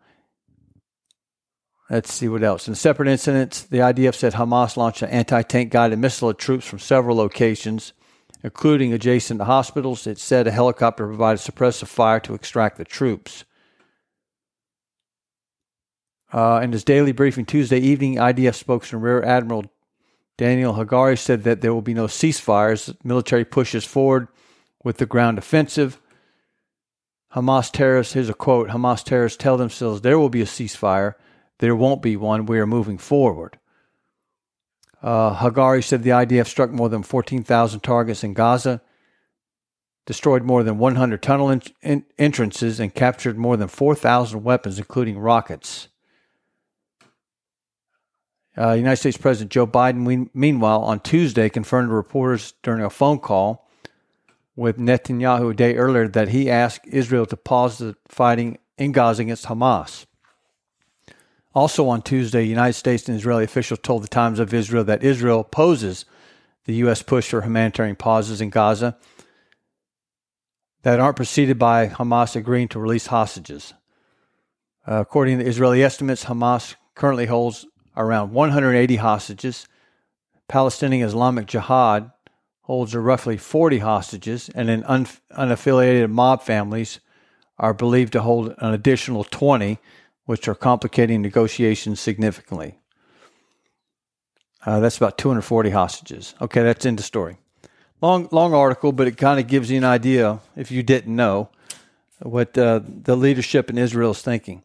Let's 1.89 2.11
see 2.11 2.27
what 2.27 2.43
else. 2.43 2.67
In 2.67 2.75
separate 2.75 3.07
incidents, 3.07 3.61
the 3.61 3.77
IDF 3.77 4.15
said 4.15 4.33
Hamas 4.33 4.75
launched 4.75 5.03
an 5.03 5.09
anti 5.09 5.41
tank 5.43 5.71
guided 5.71 5.99
missile 5.99 6.31
at 6.31 6.39
troops 6.39 6.65
from 6.65 6.79
several 6.79 7.15
locations, 7.15 7.93
including 8.43 8.91
adjacent 8.91 9.41
hospitals. 9.41 10.07
It 10.07 10.17
said 10.17 10.47
a 10.47 10.51
helicopter 10.51 11.05
provided 11.05 11.39
suppressive 11.39 11.87
fire 11.87 12.19
to 12.21 12.33
extract 12.33 12.77
the 12.77 12.85
troops. 12.85 13.45
Uh, 16.31 16.59
in 16.61 16.71
his 16.71 16.83
daily 16.83 17.11
briefing 17.11 17.45
Tuesday 17.45 17.79
evening, 17.79 18.15
IDF 18.15 18.55
spokesman 18.55 19.01
Rear 19.01 19.23
Admiral 19.23 19.65
Daniel 20.37 20.73
Hagari 20.73 21.17
said 21.17 21.43
that 21.43 21.61
there 21.61 21.73
will 21.73 21.81
be 21.81 21.93
no 21.93 22.05
ceasefires. 22.05 22.95
Military 23.03 23.45
pushes 23.45 23.85
forward 23.85 24.27
with 24.83 24.97
the 24.97 25.05
ground 25.05 25.37
offensive. 25.37 25.99
Hamas 27.33 27.71
terrorists, 27.71 28.13
here's 28.13 28.29
a 28.29 28.33
quote 28.33 28.69
Hamas 28.69 29.03
terrorists 29.03 29.37
tell 29.37 29.57
themselves 29.57 30.01
there 30.01 30.19
will 30.19 30.29
be 30.29 30.41
a 30.41 30.45
ceasefire. 30.45 31.15
There 31.59 31.75
won't 31.75 32.01
be 32.01 32.15
one. 32.15 32.45
We 32.45 32.59
are 32.59 32.67
moving 32.67 32.97
forward. 32.97 33.57
Uh, 35.01 35.35
Hagari 35.35 35.83
said 35.83 36.03
the 36.03 36.11
IDF 36.11 36.47
struck 36.47 36.71
more 36.71 36.89
than 36.89 37.03
14,000 37.03 37.79
targets 37.81 38.23
in 38.23 38.33
Gaza, 38.33 38.81
destroyed 40.05 40.43
more 40.43 40.63
than 40.63 40.77
100 40.77 41.21
tunnel 41.21 41.49
in- 41.49 41.61
in- 41.81 42.05
entrances, 42.17 42.79
and 42.79 42.93
captured 42.93 43.37
more 43.37 43.57
than 43.57 43.67
4,000 43.67 44.43
weapons, 44.43 44.77
including 44.77 45.17
rockets. 45.17 45.87
Uh, 48.57 48.71
United 48.71 48.97
States 48.97 49.17
President 49.17 49.51
Joe 49.51 49.67
Biden, 49.67 50.03
we, 50.05 50.29
meanwhile, 50.33 50.81
on 50.81 50.99
Tuesday, 50.99 51.47
confirmed 51.47 51.89
to 51.89 51.93
reporters 51.93 52.53
during 52.63 52.81
a 52.81 52.89
phone 52.89 53.19
call 53.19 53.69
with 54.55 54.77
Netanyahu 54.77 55.51
a 55.51 55.53
day 55.53 55.75
earlier 55.75 56.07
that 56.07 56.29
he 56.29 56.49
asked 56.49 56.87
Israel 56.87 57.27
to 57.27 57.37
pause 57.37 57.77
the 57.77 57.95
fighting 58.07 58.57
in 58.77 58.91
Gaza 58.91 59.21
against 59.21 59.45
Hamas. 59.45 60.05
Also 61.53 61.87
on 61.87 62.01
Tuesday, 62.01 62.43
United 62.43 62.73
States 62.73 63.07
and 63.07 63.17
Israeli 63.17 63.43
officials 63.43 63.79
told 63.83 64.03
the 64.03 64.07
Times 64.07 64.39
of 64.39 64.53
Israel 64.53 64.83
that 64.85 65.03
Israel 65.03 65.41
opposes 65.41 66.05
the 66.65 66.75
U.S. 66.75 67.03
push 67.03 67.29
for 67.29 67.41
humanitarian 67.41 67.95
pauses 67.95 68.41
in 68.41 68.49
Gaza 68.49 68.97
that 70.81 70.99
aren't 70.99 71.15
preceded 71.15 71.59
by 71.59 71.87
Hamas 71.87 72.35
agreeing 72.35 72.67
to 72.69 72.79
release 72.79 73.07
hostages. 73.07 73.73
Uh, 74.87 74.95
according 74.95 75.39
to 75.39 75.45
Israeli 75.45 75.83
estimates, 75.83 76.25
Hamas 76.25 76.75
currently 76.95 77.25
holds 77.27 77.65
around 77.97 78.31
180 78.31 78.95
hostages. 78.97 79.67
Palestinian 80.47 81.05
Islamic 81.05 81.47
Jihad 81.47 82.11
holds 82.61 82.95
roughly 82.95 83.37
40 83.37 83.79
hostages, 83.79 84.49
and 84.49 84.69
in 84.69 84.83
un- 84.83 85.07
unaffiliated 85.37 86.09
mob 86.09 86.41
families 86.43 86.99
are 87.57 87.73
believed 87.73 88.13
to 88.13 88.21
hold 88.21 88.53
an 88.59 88.73
additional 88.73 89.23
20, 89.23 89.79
which 90.25 90.47
are 90.47 90.55
complicating 90.55 91.21
negotiations 91.21 91.99
significantly. 91.99 92.77
Uh, 94.65 94.79
that's 94.79 94.97
about 94.97 95.17
240 95.17 95.69
hostages. 95.69 96.35
Okay, 96.41 96.61
that's 96.61 96.85
in 96.85 96.97
the 96.97 97.03
story. 97.03 97.37
Long, 98.01 98.27
long 98.31 98.53
article, 98.53 98.91
but 98.91 99.07
it 99.07 99.17
kind 99.17 99.39
of 99.39 99.47
gives 99.47 99.71
you 99.71 99.77
an 99.77 99.83
idea, 99.83 100.39
if 100.55 100.71
you 100.71 100.83
didn't 100.83 101.15
know, 101.15 101.49
what 102.19 102.57
uh, 102.57 102.81
the 102.85 103.15
leadership 103.15 103.69
in 103.69 103.77
Israel 103.77 104.11
is 104.11 104.21
thinking. 104.21 104.63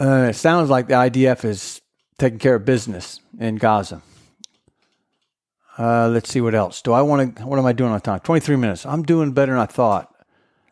Uh, 0.00 0.28
it 0.30 0.34
sounds 0.34 0.70
like 0.70 0.86
the 0.86 0.94
IDF 0.94 1.44
is 1.44 1.80
taking 2.18 2.38
care 2.38 2.54
of 2.54 2.64
business 2.64 3.20
in 3.38 3.56
Gaza. 3.56 4.00
Uh, 5.76 6.08
let's 6.08 6.30
see 6.30 6.40
what 6.40 6.54
else. 6.54 6.82
Do 6.82 6.92
I 6.92 7.02
want 7.02 7.36
to? 7.36 7.46
What 7.46 7.58
am 7.58 7.66
I 7.66 7.72
doing 7.72 7.92
on 7.92 8.00
time? 8.00 8.20
Twenty 8.20 8.40
three 8.40 8.56
minutes. 8.56 8.84
I'm 8.86 9.02
doing 9.02 9.32
better 9.32 9.52
than 9.52 9.60
I 9.60 9.66
thought. 9.66 10.14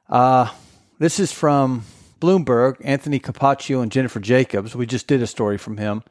Uh, 0.09 0.51
this 0.99 1.21
is 1.21 1.33
from 1.33 1.85
Bloomberg. 2.21 2.77
Anthony 2.85 3.21
Capaccio 3.21 3.83
and 3.83 3.93
Jennifer 3.93 4.21
Jacobs. 4.21 4.75
We 4.75 4.87
just 4.87 5.07
did 5.07 5.23
a 5.23 5.27
story 5.27 5.59
from 5.59 5.77
him. 5.77 6.03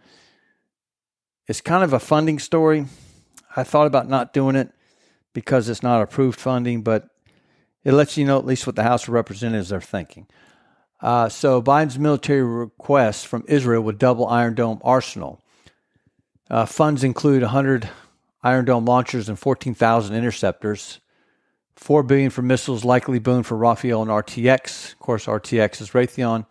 It's 1.47 1.62
kind 1.62 1.84
of 1.84 1.93
a 1.93 1.99
funding 1.99 2.39
story. 2.39 2.86
I 3.56 3.63
thought 3.63 3.88
about 3.88 4.10
not 4.10 4.34
doing 4.34 4.56
it 4.56 4.71
because 5.34 5.69
it's 5.69 5.84
not 5.84 6.01
approved 6.01 6.39
funding, 6.39 6.82
but 6.82 7.10
it 7.84 7.93
lets 7.93 8.17
you 8.17 8.25
know 8.25 8.39
at 8.39 8.45
least 8.45 8.65
what 8.65 8.75
the 8.75 8.84
House 8.84 9.04
of 9.04 9.10
Representatives 9.10 9.71
are 9.71 9.82
thinking. 9.82 10.28
Uh, 11.05 11.29
so 11.29 11.61
Biden's 11.61 11.99
military 11.99 12.41
request 12.41 13.27
from 13.27 13.45
Israel 13.47 13.83
would 13.83 13.99
double 13.99 14.25
Iron 14.25 14.55
Dome 14.55 14.81
arsenal. 14.83 15.39
Uh, 16.49 16.65
funds 16.65 17.03
include 17.03 17.43
100 17.43 17.87
Iron 18.41 18.65
Dome 18.65 18.85
launchers 18.85 19.29
and 19.29 19.37
14,000 19.37 20.15
interceptors. 20.15 20.99
Four 21.75 22.01
billion 22.01 22.31
for 22.31 22.41
missiles, 22.41 22.83
likely 22.83 23.19
boon 23.19 23.43
for 23.43 23.55
Rafael 23.55 24.01
and 24.01 24.09
RTX. 24.09 24.93
Of 24.93 24.99
course, 24.99 25.27
RTX 25.27 25.79
is 25.79 25.91
Raytheon. 25.91 26.47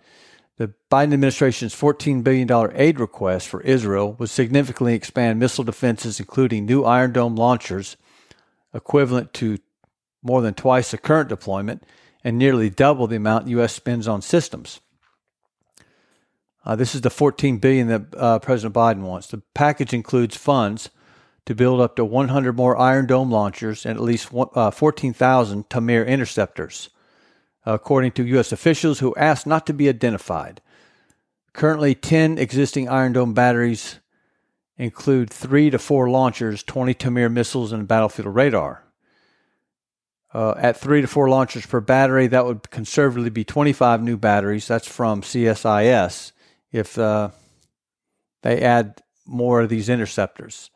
The 0.56 0.72
Biden 0.88 1.14
administration's 1.14 1.74
$14 1.74 2.22
billion 2.22 2.48
aid 2.76 3.00
request 3.00 3.48
for 3.48 3.60
Israel 3.62 4.12
would 4.20 4.30
significantly 4.30 4.94
expand 4.94 5.40
missile 5.40 5.64
defenses, 5.64 6.20
including 6.20 6.64
new 6.64 6.84
Iron 6.84 7.10
Dome 7.10 7.34
launchers, 7.34 7.96
equivalent 8.72 9.34
to 9.34 9.58
more 10.22 10.42
than 10.42 10.54
twice 10.54 10.92
the 10.92 10.98
current 10.98 11.28
deployment, 11.28 11.82
and 12.24 12.38
nearly 12.38 12.70
double 12.70 13.06
the 13.06 13.16
amount 13.16 13.46
U.S. 13.48 13.74
spends 13.74 14.08
on 14.08 14.22
systems. 14.22 14.80
Uh, 16.64 16.74
this 16.74 16.94
is 16.94 17.02
the 17.02 17.10
14 17.10 17.58
billion 17.58 17.88
that 17.88 18.02
uh, 18.16 18.38
President 18.38 18.74
Biden 18.74 19.02
wants. 19.02 19.26
The 19.26 19.42
package 19.52 19.92
includes 19.92 20.34
funds 20.34 20.88
to 21.44 21.54
build 21.54 21.80
up 21.80 21.94
to 21.96 22.04
100 22.04 22.56
more 22.56 22.76
Iron 22.78 23.06
Dome 23.06 23.30
launchers 23.30 23.84
and 23.84 23.98
at 23.98 24.02
least 24.02 24.30
uh, 24.32 24.70
14,000 24.70 25.68
Tamir 25.68 26.06
interceptors, 26.06 26.88
according 27.66 28.12
to 28.12 28.26
U.S. 28.28 28.50
officials 28.50 29.00
who 29.00 29.14
asked 29.16 29.46
not 29.46 29.66
to 29.66 29.74
be 29.74 29.90
identified. 29.90 30.62
Currently, 31.52 31.94
10 31.94 32.38
existing 32.38 32.88
Iron 32.88 33.12
Dome 33.12 33.34
batteries 33.34 34.00
include 34.78 35.30
three 35.30 35.70
to 35.70 35.78
four 35.78 36.08
launchers, 36.08 36.62
20 36.62 36.94
Tamir 36.94 37.30
missiles, 37.30 37.72
and 37.72 37.86
battlefield 37.86 38.34
radar. 38.34 38.84
Uh, 40.34 40.52
at 40.58 40.76
three 40.76 41.00
to 41.00 41.06
four 41.06 41.28
launchers 41.28 41.64
per 41.64 41.80
battery, 41.80 42.26
that 42.26 42.44
would 42.44 42.68
conservatively 42.70 43.30
be 43.30 43.44
25 43.44 44.02
new 44.02 44.16
batteries. 44.16 44.66
That's 44.66 44.88
from 44.88 45.22
CSIS. 45.22 46.32
If 46.72 46.98
uh, 46.98 47.30
they 48.42 48.60
add 48.60 49.00
more 49.24 49.62
of 49.62 49.68
these 49.68 49.88
interceptors. 49.88 50.70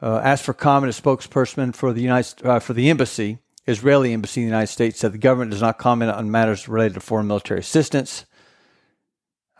Uh, 0.00 0.20
as 0.24 0.40
for 0.40 0.54
comment, 0.54 0.96
a 0.96 1.02
spokesperson 1.02 1.74
for 1.74 1.92
the 1.92 2.00
United 2.00 2.44
uh, 2.46 2.60
for 2.60 2.72
the 2.72 2.88
embassy, 2.88 3.38
Israeli 3.66 4.12
embassy 4.12 4.40
in 4.40 4.46
the 4.46 4.50
United 4.50 4.72
States, 4.72 4.98
said 4.98 5.12
the 5.12 5.18
government 5.18 5.50
does 5.50 5.60
not 5.60 5.78
comment 5.78 6.10
on 6.10 6.30
matters 6.30 6.68
related 6.68 6.94
to 6.94 7.00
foreign 7.00 7.26
military 7.26 7.60
assistance. 7.60 8.24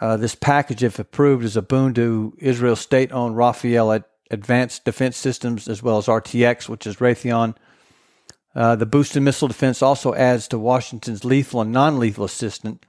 Uh, 0.00 0.16
this 0.16 0.34
package, 0.34 0.82
if 0.82 0.98
approved, 0.98 1.44
is 1.44 1.56
a 1.56 1.62
boon 1.62 1.92
to 1.94 2.36
Israel's 2.38 2.80
state 2.80 3.12
owned 3.12 3.36
Rafael 3.36 4.00
Advanced 4.30 4.84
Defense 4.84 5.16
Systems 5.16 5.68
as 5.68 5.82
well 5.82 5.98
as 5.98 6.06
RTX, 6.06 6.68
which 6.68 6.86
is 6.86 6.96
Raytheon. 6.96 7.56
Uh, 8.54 8.74
the 8.76 8.86
boosted 8.86 9.22
missile 9.22 9.48
defense 9.48 9.82
also 9.82 10.14
adds 10.14 10.48
to 10.48 10.58
Washington's 10.58 11.24
lethal 11.24 11.60
and 11.60 11.72
non 11.72 11.98
lethal 11.98 12.24
assistance 12.24 12.80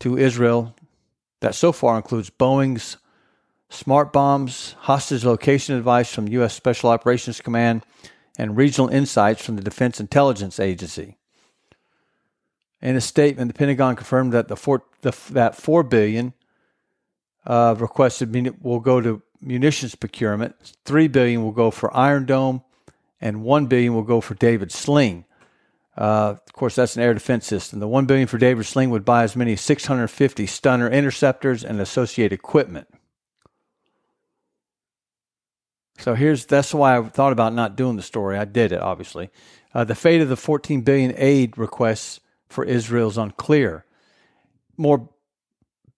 to 0.00 0.18
Israel, 0.18 0.74
that 1.40 1.54
so 1.54 1.70
far 1.70 1.96
includes 1.96 2.30
Boeing's 2.30 2.96
smart 3.68 4.12
bombs, 4.12 4.74
hostage 4.80 5.24
location 5.24 5.76
advice 5.76 6.12
from 6.12 6.28
U.S. 6.28 6.54
Special 6.54 6.90
Operations 6.90 7.40
Command, 7.40 7.82
and 8.38 8.56
regional 8.56 8.88
insights 8.88 9.44
from 9.44 9.56
the 9.56 9.62
Defense 9.62 10.00
Intelligence 10.00 10.58
Agency. 10.58 11.16
In 12.80 12.96
a 12.96 13.00
statement, 13.00 13.48
the 13.48 13.56
Pentagon 13.56 13.94
confirmed 13.94 14.32
that 14.32 14.48
the 14.48 14.56
four, 14.56 14.82
the, 15.02 15.16
that 15.30 15.56
four 15.56 15.82
billion 15.82 16.32
uh, 17.46 17.76
requested 17.78 18.34
will 18.62 18.80
go 18.80 19.00
to 19.00 19.22
munitions 19.40 19.94
procurement, 19.94 20.72
three 20.84 21.08
billion 21.08 21.42
will 21.42 21.52
go 21.52 21.70
for 21.70 21.94
Iron 21.96 22.26
Dome, 22.26 22.62
and 23.22 23.42
one 23.42 23.66
billion 23.66 23.94
will 23.94 24.02
go 24.02 24.20
for 24.20 24.34
David 24.34 24.72
Sling. 24.72 25.24
Uh, 25.96 26.34
of 26.44 26.52
course, 26.52 26.74
that's 26.74 26.96
an 26.96 27.02
air 27.02 27.14
defense 27.14 27.46
system. 27.46 27.78
The 27.78 27.88
one 27.88 28.06
billion 28.06 28.26
for 28.26 28.38
David 28.38 28.66
Sling 28.66 28.90
would 28.90 29.04
buy 29.04 29.22
as 29.22 29.36
many 29.36 29.52
as 29.52 29.60
650 29.60 30.46
stunner 30.46 30.90
interceptors 30.90 31.64
and 31.64 31.80
associated 31.80 32.34
equipment. 32.34 32.88
So 35.98 36.14
here's 36.14 36.46
that's 36.46 36.74
why 36.74 36.98
I 36.98 37.02
thought 37.02 37.32
about 37.32 37.54
not 37.54 37.76
doing 37.76 37.96
the 37.96 38.02
story. 38.02 38.36
I 38.36 38.44
did 38.44 38.72
it, 38.72 38.80
obviously. 38.80 39.30
Uh, 39.72 39.84
the 39.84 39.94
fate 39.94 40.20
of 40.20 40.28
the 40.28 40.36
14 40.36 40.80
billion 40.80 41.14
aid 41.16 41.56
requests 41.56 42.20
for 42.48 42.64
Israel 42.64 43.08
is 43.08 43.16
unclear. 43.16 43.84
More 44.76 45.08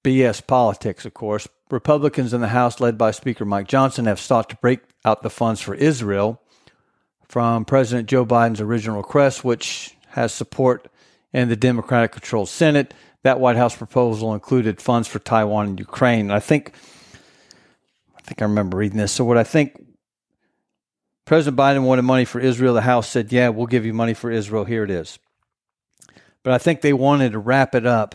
BS 0.03 0.47
politics, 0.47 1.07
of 1.07 1.15
course. 1.15 1.49
Republicans 1.71 2.35
in 2.35 2.41
the 2.41 2.49
House, 2.49 2.81
led 2.81 2.99
by 2.99 3.11
Speaker 3.11 3.45
Mike 3.45 3.67
Johnson, 3.67 4.05
have 4.05 4.21
sought 4.21 4.51
to 4.51 4.57
break 4.57 4.81
out 5.05 5.23
the 5.23 5.31
funds 5.31 5.61
for 5.61 5.75
Israel 5.75 6.43
from 7.35 7.64
President 7.64 8.09
Joe 8.09 8.25
Biden's 8.25 8.61
original 8.61 8.97
request, 8.97 9.42
which 9.42 9.97
has 10.11 10.33
support 10.33 10.87
in 11.33 11.49
the 11.49 11.57
Democratic 11.57 12.12
controlled 12.12 12.49
Senate. 12.49 12.94
That 13.25 13.40
White 13.40 13.57
House 13.57 13.77
proposal 13.77 14.35
included 14.35 14.81
funds 14.81 15.09
for 15.09 15.18
Taiwan 15.18 15.66
and 15.66 15.79
Ukraine. 15.81 16.31
I 16.31 16.38
think 16.38 16.75
I 18.16 18.20
think 18.20 18.40
I 18.40 18.44
remember 18.44 18.77
reading 18.77 18.99
this. 18.99 19.11
So 19.11 19.25
what 19.25 19.37
I 19.37 19.42
think 19.42 19.85
President 21.25 21.59
Biden 21.59 21.83
wanted 21.83 22.03
money 22.03 22.25
for 22.25 22.38
Israel. 22.38 22.73
The 22.73 22.83
House 22.83 23.09
said, 23.09 23.33
Yeah, 23.33 23.49
we'll 23.49 23.66
give 23.66 23.85
you 23.85 23.92
money 23.92 24.14
for 24.14 24.31
Israel. 24.31 24.64
Here 24.64 24.85
it 24.85 24.90
is. 24.92 25.18
But 26.44 26.53
I 26.53 26.59
think 26.59 26.83
they 26.83 26.92
wanted 26.92 27.33
to 27.33 27.40
wrap 27.40 27.75
it 27.75 27.85
up. 27.85 28.14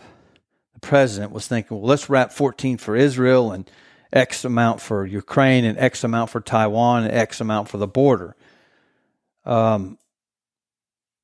The 0.72 0.80
president 0.80 1.30
was 1.30 1.46
thinking, 1.46 1.76
Well, 1.76 1.86
let's 1.86 2.08
wrap 2.08 2.32
14 2.32 2.78
for 2.78 2.96
Israel 2.96 3.52
and 3.52 3.70
X 4.14 4.46
amount 4.46 4.80
for 4.80 5.04
Ukraine 5.04 5.66
and 5.66 5.76
X 5.76 6.04
amount 6.04 6.30
for 6.30 6.40
Taiwan 6.40 7.04
and 7.04 7.12
X 7.12 7.38
amount 7.42 7.68
for 7.68 7.76
the 7.76 7.86
border, 7.86 8.34
um, 9.50 9.98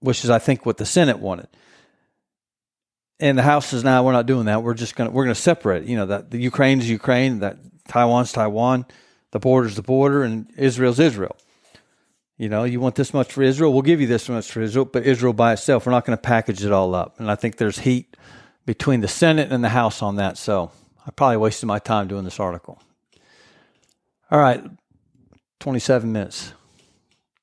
which 0.00 0.24
is, 0.24 0.30
I 0.30 0.38
think, 0.38 0.66
what 0.66 0.76
the 0.76 0.84
Senate 0.84 1.18
wanted. 1.18 1.48
And 3.18 3.38
the 3.38 3.42
House 3.42 3.66
says, 3.66 3.82
"Now 3.82 4.04
we're 4.04 4.12
not 4.12 4.26
doing 4.26 4.44
that. 4.46 4.62
We're 4.62 4.74
just 4.74 4.96
to 4.96 5.08
we're 5.08 5.24
to 5.26 5.34
separate. 5.34 5.84
It. 5.84 5.88
You 5.88 5.96
know 5.96 6.06
that 6.06 6.30
the 6.30 6.38
Ukraine's 6.38 6.90
Ukraine, 6.90 7.38
that 7.38 7.56
Taiwan's 7.88 8.32
Taiwan, 8.32 8.84
the 9.30 9.38
border's 9.38 9.76
the 9.76 9.82
border, 9.82 10.22
and 10.22 10.50
Israel's 10.58 11.00
Israel." 11.00 11.36
You 12.36 12.50
know, 12.50 12.64
you 12.64 12.80
want 12.80 12.96
this 12.96 13.14
much 13.14 13.32
for 13.32 13.42
Israel? 13.42 13.72
We'll 13.72 13.80
give 13.80 14.02
you 14.02 14.06
this 14.06 14.28
much 14.28 14.52
for 14.52 14.60
Israel, 14.60 14.84
but 14.84 15.04
Israel 15.04 15.32
by 15.32 15.54
itself, 15.54 15.86
we're 15.86 15.92
not 15.92 16.04
going 16.04 16.18
to 16.18 16.22
package 16.22 16.62
it 16.62 16.70
all 16.70 16.94
up. 16.94 17.18
And 17.18 17.30
I 17.30 17.34
think 17.34 17.56
there's 17.56 17.78
heat 17.78 18.14
between 18.66 19.00
the 19.00 19.08
Senate 19.08 19.50
and 19.50 19.64
the 19.64 19.70
House 19.70 20.02
on 20.02 20.16
that. 20.16 20.36
So 20.36 20.70
I 21.06 21.12
probably 21.12 21.38
wasted 21.38 21.66
my 21.66 21.78
time 21.78 22.08
doing 22.08 22.24
this 22.24 22.38
article. 22.38 22.78
All 24.30 24.38
right, 24.38 24.62
27 25.60 26.12
minutes. 26.12 26.52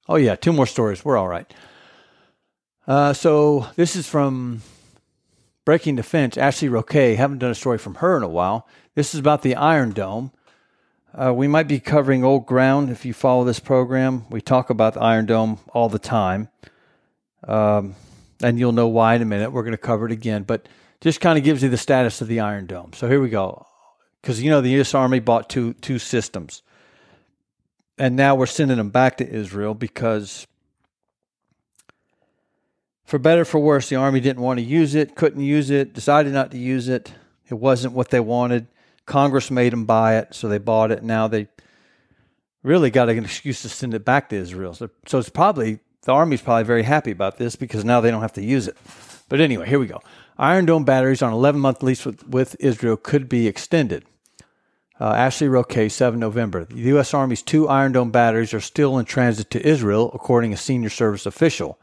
Oh, 0.07 0.17
yeah, 0.17 0.35
two 0.35 0.51
more 0.51 0.67
stories. 0.67 1.05
We're 1.05 1.17
all 1.17 1.29
right. 1.29 1.51
Uh, 2.85 3.13
so 3.13 3.67
this 3.77 3.95
is 3.95 4.07
from 4.07 4.61
Breaking 5.63 5.95
Defense, 5.95 6.37
Ashley 6.37 6.67
Roque. 6.67 6.91
Haven't 6.91 7.39
done 7.39 7.51
a 7.51 7.55
story 7.55 7.77
from 7.77 7.95
her 7.95 8.17
in 8.17 8.23
a 8.23 8.27
while. 8.27 8.67
This 8.95 9.13
is 9.13 9.19
about 9.19 9.43
the 9.43 9.55
Iron 9.55 9.91
Dome. 9.91 10.31
Uh, 11.13 11.33
we 11.33 11.47
might 11.47 11.69
be 11.69 11.79
covering 11.79 12.23
old 12.23 12.45
ground 12.45 12.89
if 12.89 13.05
you 13.05 13.13
follow 13.13 13.45
this 13.45 13.59
program. 13.59 14.25
We 14.29 14.41
talk 14.41 14.69
about 14.69 14.95
the 14.95 15.01
Iron 15.01 15.25
Dome 15.25 15.59
all 15.69 15.87
the 15.87 15.99
time. 15.99 16.49
Um, 17.47 17.95
and 18.41 18.59
you'll 18.59 18.73
know 18.73 18.87
why 18.87 19.15
in 19.15 19.21
a 19.21 19.25
minute. 19.25 19.51
We're 19.51 19.63
going 19.63 19.71
to 19.71 19.77
cover 19.77 20.05
it 20.05 20.11
again, 20.11 20.43
but 20.43 20.67
just 20.99 21.21
kind 21.21 21.37
of 21.37 21.45
gives 21.45 21.63
you 21.63 21.69
the 21.69 21.77
status 21.77 22.19
of 22.19 22.27
the 22.27 22.41
Iron 22.41 22.65
Dome. 22.65 22.91
So 22.93 23.07
here 23.07 23.21
we 23.21 23.29
go. 23.29 23.65
Because, 24.21 24.41
you 24.41 24.49
know, 24.49 24.59
the 24.59 24.69
U.S. 24.71 24.93
Army 24.93 25.19
bought 25.19 25.49
two, 25.49 25.73
two 25.75 25.99
systems. 25.99 26.61
And 27.97 28.15
now 28.15 28.35
we're 28.35 28.47
sending 28.47 28.77
them 28.77 28.89
back 28.89 29.17
to 29.17 29.29
Israel 29.29 29.73
because, 29.73 30.47
for 33.05 33.19
better 33.19 33.45
for 33.45 33.59
worse, 33.59 33.89
the 33.89 33.95
Army 33.95 34.19
didn't 34.19 34.41
want 34.41 34.57
to 34.59 34.65
use 34.65 34.95
it, 34.95 35.15
couldn't 35.15 35.43
use 35.43 35.69
it, 35.69 35.93
decided 35.93 36.33
not 36.33 36.51
to 36.51 36.57
use 36.57 36.87
it. 36.87 37.13
It 37.49 37.55
wasn't 37.55 37.93
what 37.93 38.09
they 38.09 38.19
wanted. 38.19 38.67
Congress 39.05 39.51
made 39.51 39.73
them 39.73 39.85
buy 39.85 40.17
it, 40.17 40.33
so 40.33 40.47
they 40.47 40.57
bought 40.57 40.91
it. 40.91 41.03
Now 41.03 41.27
they 41.27 41.47
really 42.63 42.89
got 42.89 43.09
an 43.09 43.23
excuse 43.23 43.61
to 43.61 43.69
send 43.69 43.93
it 43.93 44.05
back 44.05 44.29
to 44.29 44.35
Israel. 44.35 44.73
So, 44.73 44.89
so 45.05 45.19
it's 45.19 45.29
probably 45.29 45.79
the 46.03 46.13
Army's 46.13 46.41
probably 46.41 46.63
very 46.63 46.83
happy 46.83 47.11
about 47.11 47.37
this 47.37 47.55
because 47.55 47.85
now 47.85 48.01
they 48.01 48.11
don't 48.11 48.21
have 48.21 48.33
to 48.33 48.43
use 48.43 48.67
it. 48.67 48.77
But 49.29 49.39
anyway, 49.39 49.67
here 49.67 49.79
we 49.79 49.87
go. 49.87 50.01
Iron 50.37 50.65
Dome 50.65 50.83
batteries 50.83 51.21
on 51.21 51.31
11 51.31 51.61
month 51.61 51.83
lease 51.83 52.05
with, 52.05 52.27
with 52.27 52.55
Israel 52.59 52.97
could 52.97 53.29
be 53.29 53.47
extended. 53.47 54.05
Uh, 55.03 55.13
Ashley 55.15 55.49
Roque, 55.49 55.91
7 55.91 56.17
November. 56.17 56.63
The 56.63 56.75
U.S. 56.75 57.13
Army's 57.13 57.41
two 57.41 57.67
Iron 57.67 57.91
Dome 57.91 58.09
batteries 58.09 58.53
are 58.53 58.61
still 58.61 58.97
in 58.97 59.03
transit 59.03 59.49
to 59.49 59.67
Israel, 59.67 60.09
according 60.13 60.51
to 60.51 60.55
a 60.55 60.57
senior 60.57 60.89
service 60.89 61.25
official, 61.25 61.77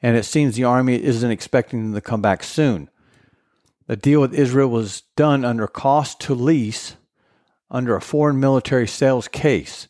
and 0.00 0.16
it 0.16 0.24
seems 0.24 0.56
the 0.56 0.64
Army 0.64 0.94
isn't 0.94 1.30
expecting 1.30 1.82
them 1.82 1.92
to 1.92 2.00
come 2.00 2.22
back 2.22 2.42
soon. 2.42 2.88
The 3.88 3.96
deal 3.96 4.22
with 4.22 4.32
Israel 4.32 4.70
was 4.70 5.02
done 5.16 5.44
under 5.44 5.66
cost 5.66 6.18
to 6.20 6.34
lease 6.34 6.96
under 7.70 7.94
a 7.94 8.00
foreign 8.00 8.40
military 8.40 8.88
sales 8.88 9.28
case. 9.28 9.86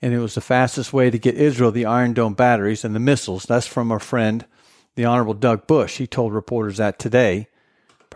And 0.00 0.14
it 0.14 0.20
was 0.20 0.36
the 0.36 0.40
fastest 0.40 0.92
way 0.92 1.10
to 1.10 1.18
get 1.18 1.34
Israel 1.34 1.72
the 1.72 1.86
Iron 1.86 2.12
Dome 2.12 2.34
batteries 2.34 2.84
and 2.84 2.94
the 2.94 3.00
missiles. 3.00 3.46
That's 3.46 3.66
from 3.66 3.90
our 3.90 3.98
friend, 3.98 4.44
the 4.94 5.06
Honorable 5.06 5.34
Doug 5.34 5.66
Bush. 5.66 5.96
He 5.96 6.06
told 6.06 6.34
reporters 6.34 6.76
that 6.76 7.00
today, 7.00 7.48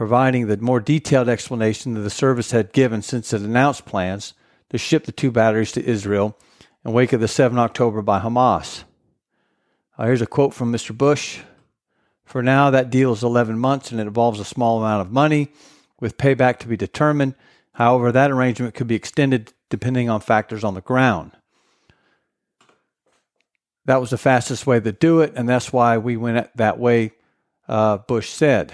providing 0.01 0.47
the 0.47 0.57
more 0.57 0.81
detailed 0.81 1.29
explanation 1.29 1.93
that 1.93 2.01
the 2.01 2.09
service 2.09 2.53
had 2.53 2.73
given 2.73 3.03
since 3.03 3.35
it 3.35 3.43
announced 3.43 3.85
plans 3.85 4.33
to 4.71 4.79
ship 4.79 5.05
the 5.05 5.13
two 5.13 5.31
batteries 5.31 5.73
to 5.73 5.85
Israel 5.85 6.39
in 6.87 6.95
wake 6.95 7.13
of 7.13 7.21
the 7.21 7.29
7 7.29 7.59
October 7.59 8.01
by 8.01 8.19
Hamas. 8.19 8.85
Uh, 9.99 10.07
here's 10.07 10.23
a 10.23 10.27
quote 10.27 10.55
from 10.55 10.73
Mr. 10.73 10.97
Bush 10.97 11.41
for 12.25 12.43
now, 12.43 12.71
that 12.71 12.89
deal 12.89 13.13
is 13.13 13.23
11 13.23 13.59
months 13.59 13.91
and 13.91 14.01
it 14.01 14.07
involves 14.07 14.41
a 14.41 14.45
small 14.47 14.79
amount 14.79 15.03
of 15.03 15.13
money 15.13 15.49
with 16.01 16.17
payback 16.17 16.61
to 16.61 16.67
be 16.67 16.79
determined. 16.79 17.35
However, 17.73 18.11
that 18.11 18.31
arrangement 18.31 18.73
could 18.73 18.87
be 18.87 18.95
extended 18.95 19.53
depending 19.69 20.09
on 20.09 20.23
factors 20.23 20.65
on 20.65 20.73
the 20.73 20.81
ground. 20.81 21.33
That 23.85 24.01
was 24.01 24.09
the 24.09 24.17
fastest 24.17 24.67
way 24.67 24.81
to 24.81 24.93
do 24.93 25.21
it, 25.21 25.35
and 25.37 25.47
that's 25.47 25.75
why 25.75 25.99
we 25.99 26.17
went 26.17 26.57
that 26.57 26.79
way, 26.79 27.13
uh, 27.69 27.99
Bush 27.99 28.31
said. 28.31 28.73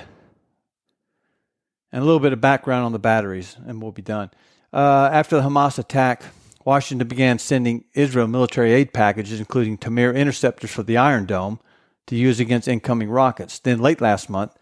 And 1.93 2.03
a 2.03 2.05
little 2.05 2.21
bit 2.21 2.33
of 2.33 2.41
background 2.41 2.85
on 2.85 2.93
the 2.93 2.99
batteries, 2.99 3.57
and 3.67 3.81
we'll 3.81 3.93
be 3.93 4.03
done. 4.03 4.31
Uh, 4.73 5.09
after 5.13 5.37
the 5.37 5.43
Hamas 5.43 5.79
attack, 5.79 6.23
Washington 6.65 7.07
began 7.07 7.39
sending 7.39 7.85
Israel 7.95 8.27
military 8.27 8.73
aid 8.73 8.93
packages, 8.93 9.39
including 9.39 9.79
Tamir 9.79 10.15
interceptors 10.15 10.71
for 10.71 10.83
the 10.83 10.97
Iron 10.97 11.25
Dome, 11.25 11.61
to 12.07 12.17
use 12.17 12.41
against 12.41 12.69
incoming 12.69 13.09
rockets. 13.09 13.59
Then, 13.59 13.79
late 13.79 14.01
last 14.01 14.29
month, 14.29 14.53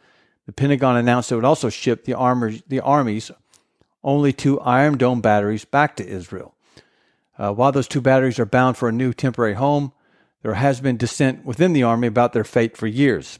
the 0.46 0.52
Pentagon 0.52 0.96
announced 0.96 1.32
it 1.32 1.36
would 1.36 1.44
also 1.44 1.70
ship 1.70 2.04
the, 2.04 2.14
armor, 2.14 2.52
the 2.68 2.80
Army's 2.80 3.30
only 4.02 4.32
two 4.32 4.60
Iron 4.60 4.98
Dome 4.98 5.22
batteries 5.22 5.64
back 5.64 5.96
to 5.96 6.06
Israel. 6.06 6.54
Uh, 7.38 7.52
while 7.52 7.72
those 7.72 7.88
two 7.88 8.00
batteries 8.00 8.38
are 8.38 8.46
bound 8.46 8.76
for 8.76 8.88
a 8.88 8.92
new 8.92 9.12
temporary 9.12 9.54
home, 9.54 9.92
there 10.42 10.54
has 10.54 10.80
been 10.80 10.98
dissent 10.98 11.44
within 11.44 11.72
the 11.72 11.82
Army 11.82 12.06
about 12.06 12.34
their 12.34 12.44
fate 12.44 12.76
for 12.76 12.86
years. 12.86 13.38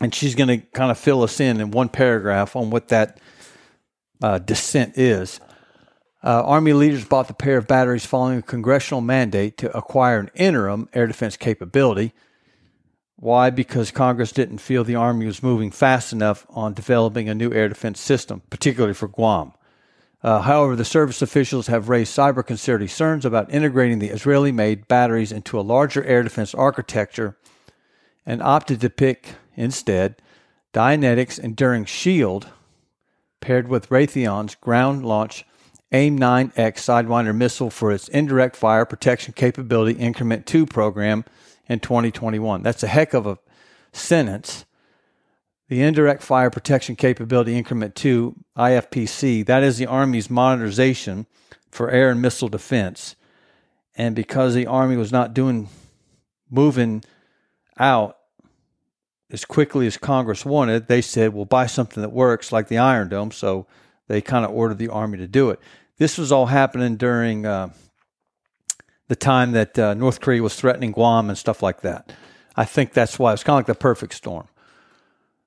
And 0.00 0.14
she's 0.14 0.34
going 0.34 0.48
to 0.48 0.58
kind 0.58 0.90
of 0.90 0.98
fill 0.98 1.22
us 1.22 1.40
in 1.40 1.60
in 1.60 1.70
one 1.70 1.90
paragraph 1.90 2.56
on 2.56 2.70
what 2.70 2.88
that 2.88 3.20
uh, 4.22 4.38
dissent 4.38 4.96
is. 4.96 5.40
Uh, 6.22 6.42
Army 6.44 6.72
leaders 6.72 7.04
bought 7.04 7.28
the 7.28 7.34
pair 7.34 7.58
of 7.58 7.66
batteries 7.66 8.06
following 8.06 8.38
a 8.38 8.42
congressional 8.42 9.00
mandate 9.00 9.58
to 9.58 9.76
acquire 9.76 10.18
an 10.18 10.30
interim 10.34 10.88
air 10.92 11.06
defense 11.06 11.36
capability 11.36 12.12
why? 13.20 13.50
Because 13.50 13.90
Congress 13.90 14.32
didn't 14.32 14.58
feel 14.58 14.82
the 14.82 14.94
Army 14.94 15.26
was 15.26 15.42
moving 15.42 15.70
fast 15.70 16.10
enough 16.10 16.46
on 16.48 16.72
developing 16.72 17.28
a 17.28 17.34
new 17.34 17.52
air 17.52 17.68
defense 17.68 18.00
system, 18.00 18.40
particularly 18.48 18.94
for 18.94 19.08
Guam. 19.08 19.52
Uh, 20.22 20.40
however, 20.40 20.74
the 20.74 20.86
service 20.86 21.20
officials 21.20 21.66
have 21.66 21.90
raised 21.90 22.16
cyber 22.16 22.44
concerns 22.44 23.26
about 23.26 23.52
integrating 23.52 23.98
the 23.98 24.08
Israeli 24.08 24.52
made 24.52 24.88
batteries 24.88 25.32
into 25.32 25.60
a 25.60 25.62
larger 25.62 26.02
air 26.04 26.22
defense 26.22 26.54
architecture 26.54 27.36
and 28.24 28.42
opted 28.42 28.80
to 28.80 28.88
pick 28.88 29.34
instead 29.60 30.16
Dynetics 30.72 31.38
Enduring 31.38 31.84
Shield, 31.84 32.48
paired 33.40 33.68
with 33.68 33.88
Raytheon's 33.88 34.54
ground 34.54 35.04
launch 35.04 35.44
AIM 35.92 36.18
9X 36.18 36.54
Sidewinder 36.54 37.34
missile 37.34 37.70
for 37.70 37.90
its 37.90 38.08
indirect 38.08 38.56
fire 38.56 38.84
protection 38.84 39.34
capability 39.34 39.98
Increment 39.98 40.46
2 40.46 40.66
program 40.66 41.24
in 41.68 41.80
2021. 41.80 42.62
That's 42.62 42.82
a 42.82 42.88
heck 42.88 43.12
of 43.12 43.26
a 43.26 43.38
sentence. 43.92 44.64
The 45.68 45.82
Indirect 45.82 46.22
Fire 46.22 46.50
Protection 46.50 46.96
Capability 46.96 47.56
Increment 47.56 47.94
2, 47.94 48.34
IFPC, 48.58 49.46
that 49.46 49.62
is 49.62 49.78
the 49.78 49.86
Army's 49.86 50.28
modernization 50.28 51.26
for 51.70 51.90
air 51.90 52.10
and 52.10 52.20
missile 52.20 52.48
defense. 52.48 53.14
And 53.94 54.16
because 54.16 54.54
the 54.54 54.66
Army 54.66 54.96
was 54.96 55.12
not 55.12 55.32
doing, 55.32 55.68
moving 56.50 57.04
out 57.78 58.16
as 59.32 59.44
quickly 59.44 59.86
as 59.86 59.96
Congress 59.96 60.44
wanted, 60.44 60.88
they 60.88 61.00
said, 61.00 61.32
we'll 61.32 61.44
buy 61.44 61.66
something 61.66 62.00
that 62.02 62.12
works 62.12 62.52
like 62.52 62.68
the 62.68 62.78
Iron 62.78 63.08
Dome. 63.08 63.30
So 63.30 63.66
they 64.08 64.20
kind 64.20 64.44
of 64.44 64.50
ordered 64.50 64.78
the 64.78 64.88
Army 64.88 65.18
to 65.18 65.26
do 65.26 65.50
it. 65.50 65.60
This 65.98 66.18
was 66.18 66.32
all 66.32 66.46
happening 66.46 66.96
during 66.96 67.46
uh, 67.46 67.70
the 69.08 69.16
time 69.16 69.52
that 69.52 69.78
uh, 69.78 69.94
North 69.94 70.20
Korea 70.20 70.42
was 70.42 70.54
threatening 70.54 70.92
Guam 70.92 71.28
and 71.28 71.38
stuff 71.38 71.62
like 71.62 71.82
that. 71.82 72.12
I 72.56 72.64
think 72.64 72.92
that's 72.92 73.18
why 73.18 73.32
it's 73.32 73.44
kind 73.44 73.54
of 73.54 73.58
like 73.68 73.76
the 73.76 73.80
perfect 73.80 74.14
storm. 74.14 74.48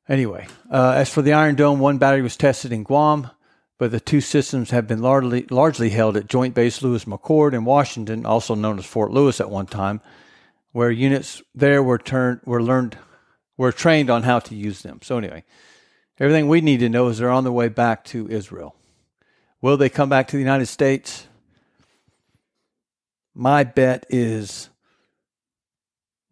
Anyway, 0.07 0.47
uh, 0.69 0.93
as 0.95 1.09
for 1.09 1.21
the 1.21 1.33
Iron 1.33 1.55
Dome, 1.55 1.79
one 1.79 1.97
battery 1.97 2.21
was 2.21 2.37
tested 2.37 2.71
in 2.71 2.83
Guam, 2.83 3.29
but 3.77 3.91
the 3.91 3.99
two 3.99 4.21
systems 4.21 4.71
have 4.71 4.87
been 4.87 5.01
largely, 5.01 5.45
largely 5.49 5.89
held 5.89 6.17
at 6.17 6.27
Joint 6.27 6.53
Base 6.53 6.81
Lewis 6.81 7.05
McChord 7.05 7.53
in 7.53 7.65
Washington, 7.65 8.25
also 8.25 8.53
known 8.53 8.77
as 8.79 8.85
Fort 8.85 9.11
Lewis 9.11 9.39
at 9.39 9.49
one 9.49 9.65
time, 9.65 10.01
where 10.71 10.91
units 10.91 11.41
there 11.55 11.81
were 11.81 11.97
turned 11.97 12.41
were 12.45 12.61
learned 12.61 12.97
were 13.63 13.71
trained 13.71 14.09
on 14.09 14.23
how 14.23 14.39
to 14.39 14.55
use 14.55 14.81
them. 14.81 14.99
So 15.01 15.17
anyway, 15.17 15.43
everything 16.19 16.49
we 16.49 16.59
need 16.59 16.81
to 16.81 16.89
know 16.89 17.07
is 17.07 17.17
they're 17.17 17.31
on 17.31 17.45
their 17.45 17.53
way 17.53 17.69
back 17.69 18.03
to 18.05 18.29
Israel. 18.29 18.75
Will 19.61 19.77
they 19.77 19.89
come 19.89 20.09
back 20.09 20.27
to 20.27 20.35
the 20.35 20.41
United 20.41 20.65
States? 20.65 21.27
My 23.33 23.63
bet 23.63 24.05
is 24.09 24.69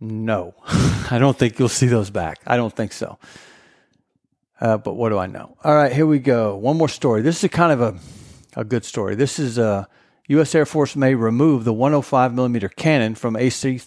no. 0.02 0.56
I 1.10 1.18
don't 1.20 1.38
think 1.38 1.58
you'll 1.58 1.70
see 1.70 1.88
those 1.88 2.10
back. 2.10 2.40
I 2.46 2.58
don't 2.58 2.76
think 2.76 2.92
so. 2.92 3.18
Uh, 4.60 4.78
but 4.78 4.96
what 4.96 5.10
do 5.10 5.18
I 5.18 5.28
know? 5.28 5.56
All 5.64 5.74
right, 5.74 5.92
here 5.92 6.06
we 6.06 6.20
go. 6.20 6.58
One 6.58 6.78
more 6.78 6.90
story. 6.90 7.22
This 7.22 7.44
is 7.44 7.50
kind 7.50 7.72
of 7.72 7.82
a, 7.82 8.60
a 8.60 8.66
good 8.66 8.84
story. 8.84 9.16
This 9.16 9.40
is 9.40 9.58
a 9.58 9.66
uh, 9.66 9.86
U.S. 10.28 10.54
Air 10.54 10.66
Force 10.66 10.98
may 10.98 11.16
remove 11.16 11.64
the 11.64 11.74
105 11.74 12.34
millimeter 12.34 12.70
cannon 12.70 13.16
from 13.16 13.36
AC 13.36 13.82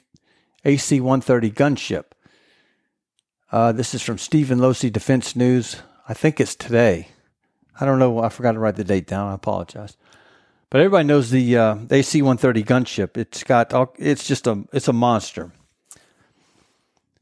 AC 0.65 1.01
130 1.01 1.51
gunship. 1.51 2.14
Uh, 3.55 3.71
this 3.71 3.95
is 3.95 4.03
from 4.03 4.19
Stephen 4.19 4.59
Losey 4.59 4.91
Defense 4.91 5.37
News. 5.37 5.77
I 6.09 6.13
think 6.13 6.41
it's 6.41 6.57
today. 6.57 7.11
I 7.81 7.87
don't 7.87 8.01
know. 8.01 8.19
I 8.19 8.29
forgot 8.29 8.51
to 8.53 8.59
write 8.59 8.75
the 8.75 8.83
date 8.83 9.07
down. 9.07 9.31
I 9.31 9.35
apologize. 9.35 9.97
But 10.71 10.81
everybody 10.81 11.07
knows 11.07 11.31
the, 11.31 11.57
uh, 11.57 11.77
AC-130 11.89 12.65
gunship. 12.65 13.17
It's 13.17 13.45
got 13.45 13.73
it's 13.97 14.27
just 14.27 14.49
a 14.49 14.65
it's 14.73 14.89
a 14.89 14.93
monster. 14.93 15.53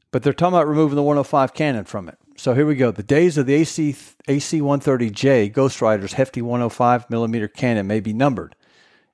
But 0.09 0.23
they're 0.23 0.33
talking 0.33 0.55
about 0.55 0.67
removing 0.67 0.95
the 0.95 1.03
105 1.03 1.53
cannon 1.53 1.85
from 1.85 2.09
it. 2.09 2.17
So 2.35 2.55
here 2.55 2.65
we 2.65 2.73
go. 2.73 2.89
The 2.89 3.03
days 3.03 3.37
of 3.37 3.45
the 3.45 3.53
AC 3.53 3.95
AC-130J 4.27 5.53
Ghost 5.53 5.83
Rider's 5.83 6.13
hefty 6.13 6.41
105 6.41 7.11
millimeter 7.11 7.47
cannon 7.47 7.85
may 7.85 7.99
be 7.99 8.11
numbered. 8.11 8.55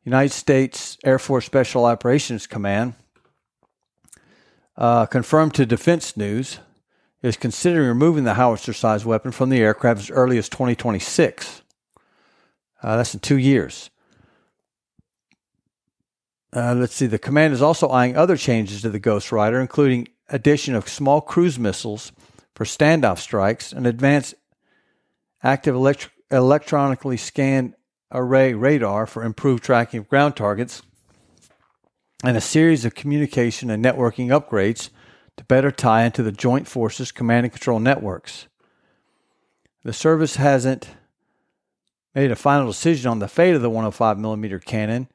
United 0.05 0.31
States 0.31 0.97
Air 1.03 1.19
Force 1.19 1.45
Special 1.45 1.83
Operations 1.83 2.47
Command 2.47 2.93
uh, 4.77 5.05
confirmed 5.05 5.53
to 5.55 5.65
Defense 5.65 6.15
News 6.15 6.59
is 7.21 7.37
considering 7.37 7.87
removing 7.87 8.23
the 8.23 8.35
howitzer 8.35 8.73
sized 8.73 9.05
weapon 9.05 9.31
from 9.31 9.49
the 9.49 9.59
aircraft 9.59 9.99
as 9.99 10.09
early 10.09 10.37
as 10.37 10.47
2026. 10.49 11.61
Uh, 12.81 12.97
that's 12.97 13.13
in 13.13 13.19
two 13.19 13.37
years. 13.37 13.89
Uh, 16.55 16.73
let's 16.73 16.95
see. 16.95 17.05
The 17.05 17.19
command 17.19 17.53
is 17.53 17.61
also 17.61 17.89
eyeing 17.89 18.15
other 18.17 18.37
changes 18.37 18.81
to 18.81 18.89
the 18.89 18.99
Ghost 18.99 19.31
Rider, 19.31 19.59
including 19.59 20.07
addition 20.29 20.75
of 20.75 20.87
small 20.87 21.21
cruise 21.21 21.59
missiles 21.59 22.11
for 22.55 22.65
standoff 22.65 23.19
strikes, 23.19 23.71
an 23.71 23.85
advanced 23.85 24.35
active 25.43 25.75
elect- 25.75 26.09
electronically 26.31 27.17
scanned 27.17 27.75
array 28.11 28.53
radar 28.53 29.05
for 29.05 29.23
improved 29.23 29.63
tracking 29.63 29.99
of 29.99 30.09
ground 30.09 30.35
targets, 30.35 30.81
and 32.23 32.35
a 32.35 32.41
series 32.41 32.83
of 32.83 32.95
communication 32.95 33.69
and 33.69 33.83
networking 33.83 34.27
upgrades 34.27 34.89
to 35.39 35.45
better 35.45 35.71
tie 35.71 36.03
into 36.03 36.21
the 36.21 36.33
Joint 36.33 36.67
Forces 36.67 37.13
command 37.13 37.45
and 37.45 37.53
control 37.53 37.79
networks. 37.79 38.47
The 39.85 39.93
service 39.93 40.35
hasn't 40.35 40.89
made 42.13 42.29
a 42.29 42.35
final 42.35 42.67
decision 42.67 43.09
on 43.09 43.19
the 43.19 43.29
fate 43.29 43.55
of 43.55 43.61
the 43.61 43.69
105 43.69 44.19
millimeter 44.19 44.59
cannon 44.59 45.07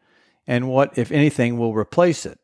and 0.46 0.66
what, 0.66 0.96
if 0.96 1.12
anything, 1.12 1.58
will 1.58 1.74
replace 1.74 2.24
it. 2.24 2.40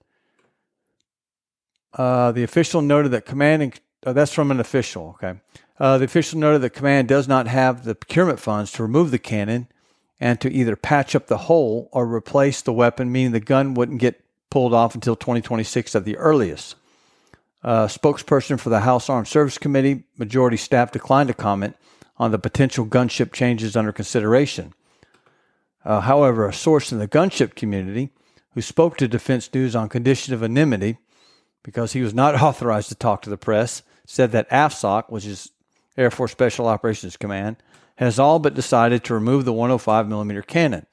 Uh, 1.94 2.30
the 2.32 2.42
official 2.42 2.82
noted 2.82 3.12
that 3.12 3.24
command 3.24 3.62
and 3.62 3.80
oh, 4.04 4.12
that's 4.12 4.34
from 4.34 4.50
an 4.50 4.60
official. 4.60 5.16
Okay, 5.22 5.40
uh, 5.78 5.96
the 5.96 6.04
official 6.04 6.38
noted 6.38 6.60
that 6.60 6.70
command 6.70 7.08
does 7.08 7.26
not 7.26 7.46
have 7.46 7.84
the 7.84 7.94
procurement 7.94 8.40
funds 8.40 8.72
to 8.72 8.82
remove 8.82 9.10
the 9.10 9.18
cannon 9.18 9.68
and 10.20 10.38
to 10.42 10.52
either 10.52 10.76
patch 10.76 11.16
up 11.16 11.28
the 11.28 11.38
hole 11.38 11.88
or 11.92 12.06
replace 12.06 12.60
the 12.60 12.74
weapon, 12.74 13.10
meaning 13.10 13.32
the 13.32 13.40
gun 13.40 13.72
wouldn't 13.72 14.00
get 14.00 14.22
pulled 14.50 14.74
off 14.74 14.94
until 14.94 15.16
2026 15.16 15.96
at 15.96 16.04
the 16.04 16.18
earliest. 16.18 16.76
Uh, 17.62 17.86
spokesperson 17.86 18.58
for 18.58 18.70
the 18.70 18.80
House 18.80 19.10
Armed 19.10 19.28
Service 19.28 19.58
Committee, 19.58 20.04
majority 20.16 20.56
staff 20.56 20.92
declined 20.92 21.28
to 21.28 21.34
comment 21.34 21.76
on 22.16 22.30
the 22.30 22.38
potential 22.38 22.86
gunship 22.86 23.32
changes 23.32 23.76
under 23.76 23.92
consideration. 23.92 24.72
Uh, 25.84 26.00
however, 26.00 26.48
a 26.48 26.54
source 26.54 26.92
in 26.92 26.98
the 26.98 27.08
gunship 27.08 27.54
community 27.54 28.10
who 28.54 28.62
spoke 28.62 28.96
to 28.96 29.08
Defense 29.08 29.52
News 29.52 29.76
on 29.76 29.88
condition 29.88 30.34
of 30.34 30.42
anonymity, 30.42 30.98
because 31.62 31.92
he 31.92 32.00
was 32.00 32.14
not 32.14 32.34
authorized 32.42 32.88
to 32.88 32.94
talk 32.94 33.22
to 33.22 33.30
the 33.30 33.36
press, 33.36 33.82
said 34.06 34.32
that 34.32 34.50
AFSOC, 34.50 35.10
which 35.10 35.26
is 35.26 35.50
Air 35.96 36.10
Force 36.10 36.32
Special 36.32 36.66
Operations 36.66 37.16
Command, 37.16 37.56
has 37.96 38.18
all 38.18 38.38
but 38.38 38.54
decided 38.54 39.04
to 39.04 39.14
remove 39.14 39.44
the 39.44 39.52
105 39.52 40.08
millimeter 40.08 40.42
cannon. 40.42 40.86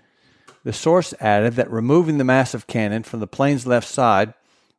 The 0.63 0.73
source 0.73 1.13
added 1.21 1.53
that 1.53 1.71
removing 1.71 2.17
the 2.17 2.25
massive 2.25 2.67
cannon 2.67 3.03
from 3.03 3.21
the 3.21 3.27
plane's 3.27 3.65
left 3.65 3.87
side 3.87 4.33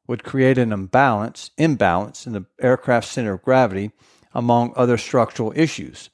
would 0.09 0.25
create 0.25 0.59
an 0.59 0.73
imbalance, 0.73 1.53
imbalance 1.57 2.27
in 2.27 2.33
the 2.33 2.47
aircraft's 2.61 3.12
center 3.12 3.35
of 3.35 3.42
gravity, 3.42 3.92
among 4.35 4.73
other 4.75 4.99
structural 4.99 5.53
issues. 5.55 6.11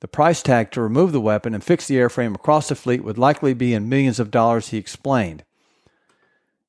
The 0.00 0.08
price 0.08 0.42
tag 0.42 0.72
to 0.72 0.80
remove 0.80 1.12
the 1.12 1.20
weapon 1.20 1.54
and 1.54 1.62
fix 1.62 1.86
the 1.86 1.96
airframe 1.96 2.34
across 2.34 2.68
the 2.68 2.74
fleet 2.74 3.04
would 3.04 3.18
likely 3.18 3.54
be 3.54 3.74
in 3.74 3.88
millions 3.88 4.18
of 4.18 4.30
dollars, 4.30 4.68
he 4.68 4.78
explained. 4.78 5.44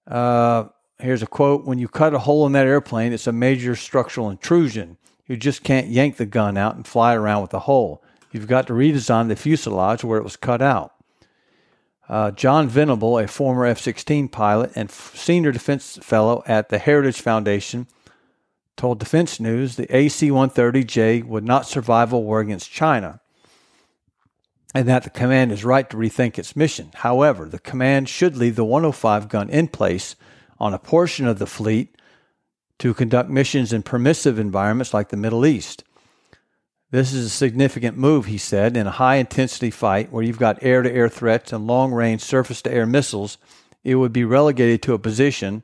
Uh, 0.06 0.66
here's 1.00 1.24
a 1.24 1.28
quote 1.28 1.66
When 1.66 1.80
you 1.80 1.88
cut 1.88 2.14
a 2.14 2.20
hole 2.20 2.46
in 2.46 2.54
that 2.54 2.68
airplane, 2.68 3.14
it's 3.14 3.28
a 3.28 3.32
major 3.32 3.76
structural 3.76 4.30
intrusion. 4.30 4.98
You 5.28 5.36
just 5.36 5.64
can't 5.64 5.88
yank 5.88 6.18
the 6.18 6.26
gun 6.26 6.58
out 6.58 6.76
and 6.76 6.88
fly 6.88 7.14
around 7.14 7.42
with 7.42 7.52
the 7.52 7.62
hole. 7.62 8.04
You've 8.32 8.48
got 8.48 8.68
to 8.68 8.74
redesign 8.74 9.28
the 9.28 9.36
fuselage 9.36 10.04
where 10.04 10.20
it 10.20 10.24
was 10.24 10.36
cut 10.36 10.62
out. 10.62 10.94
Uh, 12.10 12.32
John 12.32 12.70
Venable, 12.70 13.20
a 13.20 13.28
former 13.28 13.66
F 13.66 13.80
16 13.80 14.30
pilot 14.30 14.72
and 14.76 14.90
f- 14.90 15.16
senior 15.16 15.52
defense 15.52 16.00
fellow 16.02 16.44
at 16.48 16.70
the 16.70 16.78
Heritage 16.78 17.20
Foundation, 17.22 17.88
told 18.78 19.00
Defense 19.00 19.40
News 19.40 19.76
the 19.76 19.94
AC 19.96 20.30
130J 20.30 21.24
would 21.26 21.44
not 21.44 21.66
survive 21.66 22.14
a 22.14 22.20
war 22.20 22.40
against 22.40 22.72
China 22.72 23.20
and 24.74 24.88
that 24.88 25.04
the 25.04 25.10
command 25.10 25.52
is 25.52 25.66
right 25.66 25.90
to 25.90 25.98
rethink 25.98 26.38
its 26.38 26.56
mission. 26.56 26.92
However, 26.94 27.46
the 27.46 27.60
command 27.60 28.10
should 28.10 28.38
leave 28.38 28.56
the 28.56 28.64
105 28.64 29.28
gun 29.30 29.50
in 29.50 29.68
place 29.68 30.16
on 30.60 30.74
a 30.74 30.80
portion 30.80 31.26
of 31.26 31.40
the 31.40 31.48
fleet 31.48 31.96
to 32.80 32.94
conduct 32.94 33.30
missions 33.30 33.74
in 33.74 33.82
permissive 33.82 34.38
environments 34.38 34.94
like 34.94 35.10
the 35.10 35.18
Middle 35.18 35.46
East. 35.46 35.84
This 36.90 37.12
is 37.12 37.26
a 37.26 37.30
significant 37.30 37.98
move, 37.98 38.28
he 38.28 38.38
said, 38.38 38.78
in 38.78 38.88
a 38.88 38.92
high 38.92 39.16
intensity 39.16 39.72
fight 39.72 40.10
where 40.10 40.24
you've 40.24 40.40
got 40.40 40.64
air 40.64 40.82
to 40.82 40.92
air 40.92 41.10
threats 41.10 41.52
and 41.52 41.68
long 41.68 41.92
range 41.92 42.22
surface 42.22 42.62
to 42.62 42.72
air 42.72 42.86
missiles. 42.86 43.38
It 43.84 43.96
would 43.96 44.14
be 44.14 44.24
relegated 44.24 44.82
to 44.84 44.94
a 44.94 45.00
position, 45.00 45.64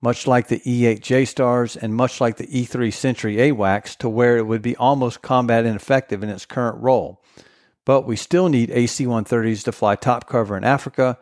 much 0.00 0.26
like 0.26 0.48
the 0.48 0.60
E 0.66 0.86
8 0.86 1.00
J 1.00 1.24
Stars 1.26 1.76
and 1.76 1.94
much 1.94 2.20
like 2.20 2.38
the 2.38 2.58
E 2.58 2.64
3 2.64 2.90
Sentry 2.90 3.36
AWACS, 3.36 3.96
to 3.98 4.08
where 4.08 4.36
it 4.36 4.48
would 4.48 4.62
be 4.62 4.74
almost 4.76 5.22
combat 5.22 5.64
ineffective 5.64 6.24
in 6.24 6.28
its 6.28 6.44
current 6.44 6.82
role. 6.82 7.22
But 7.84 8.02
we 8.02 8.16
still 8.16 8.48
need 8.48 8.72
AC 8.72 9.06
130s 9.06 9.62
to 9.62 9.72
fly 9.72 9.94
top 9.94 10.28
cover 10.28 10.56
in 10.56 10.64
Africa. 10.64 11.18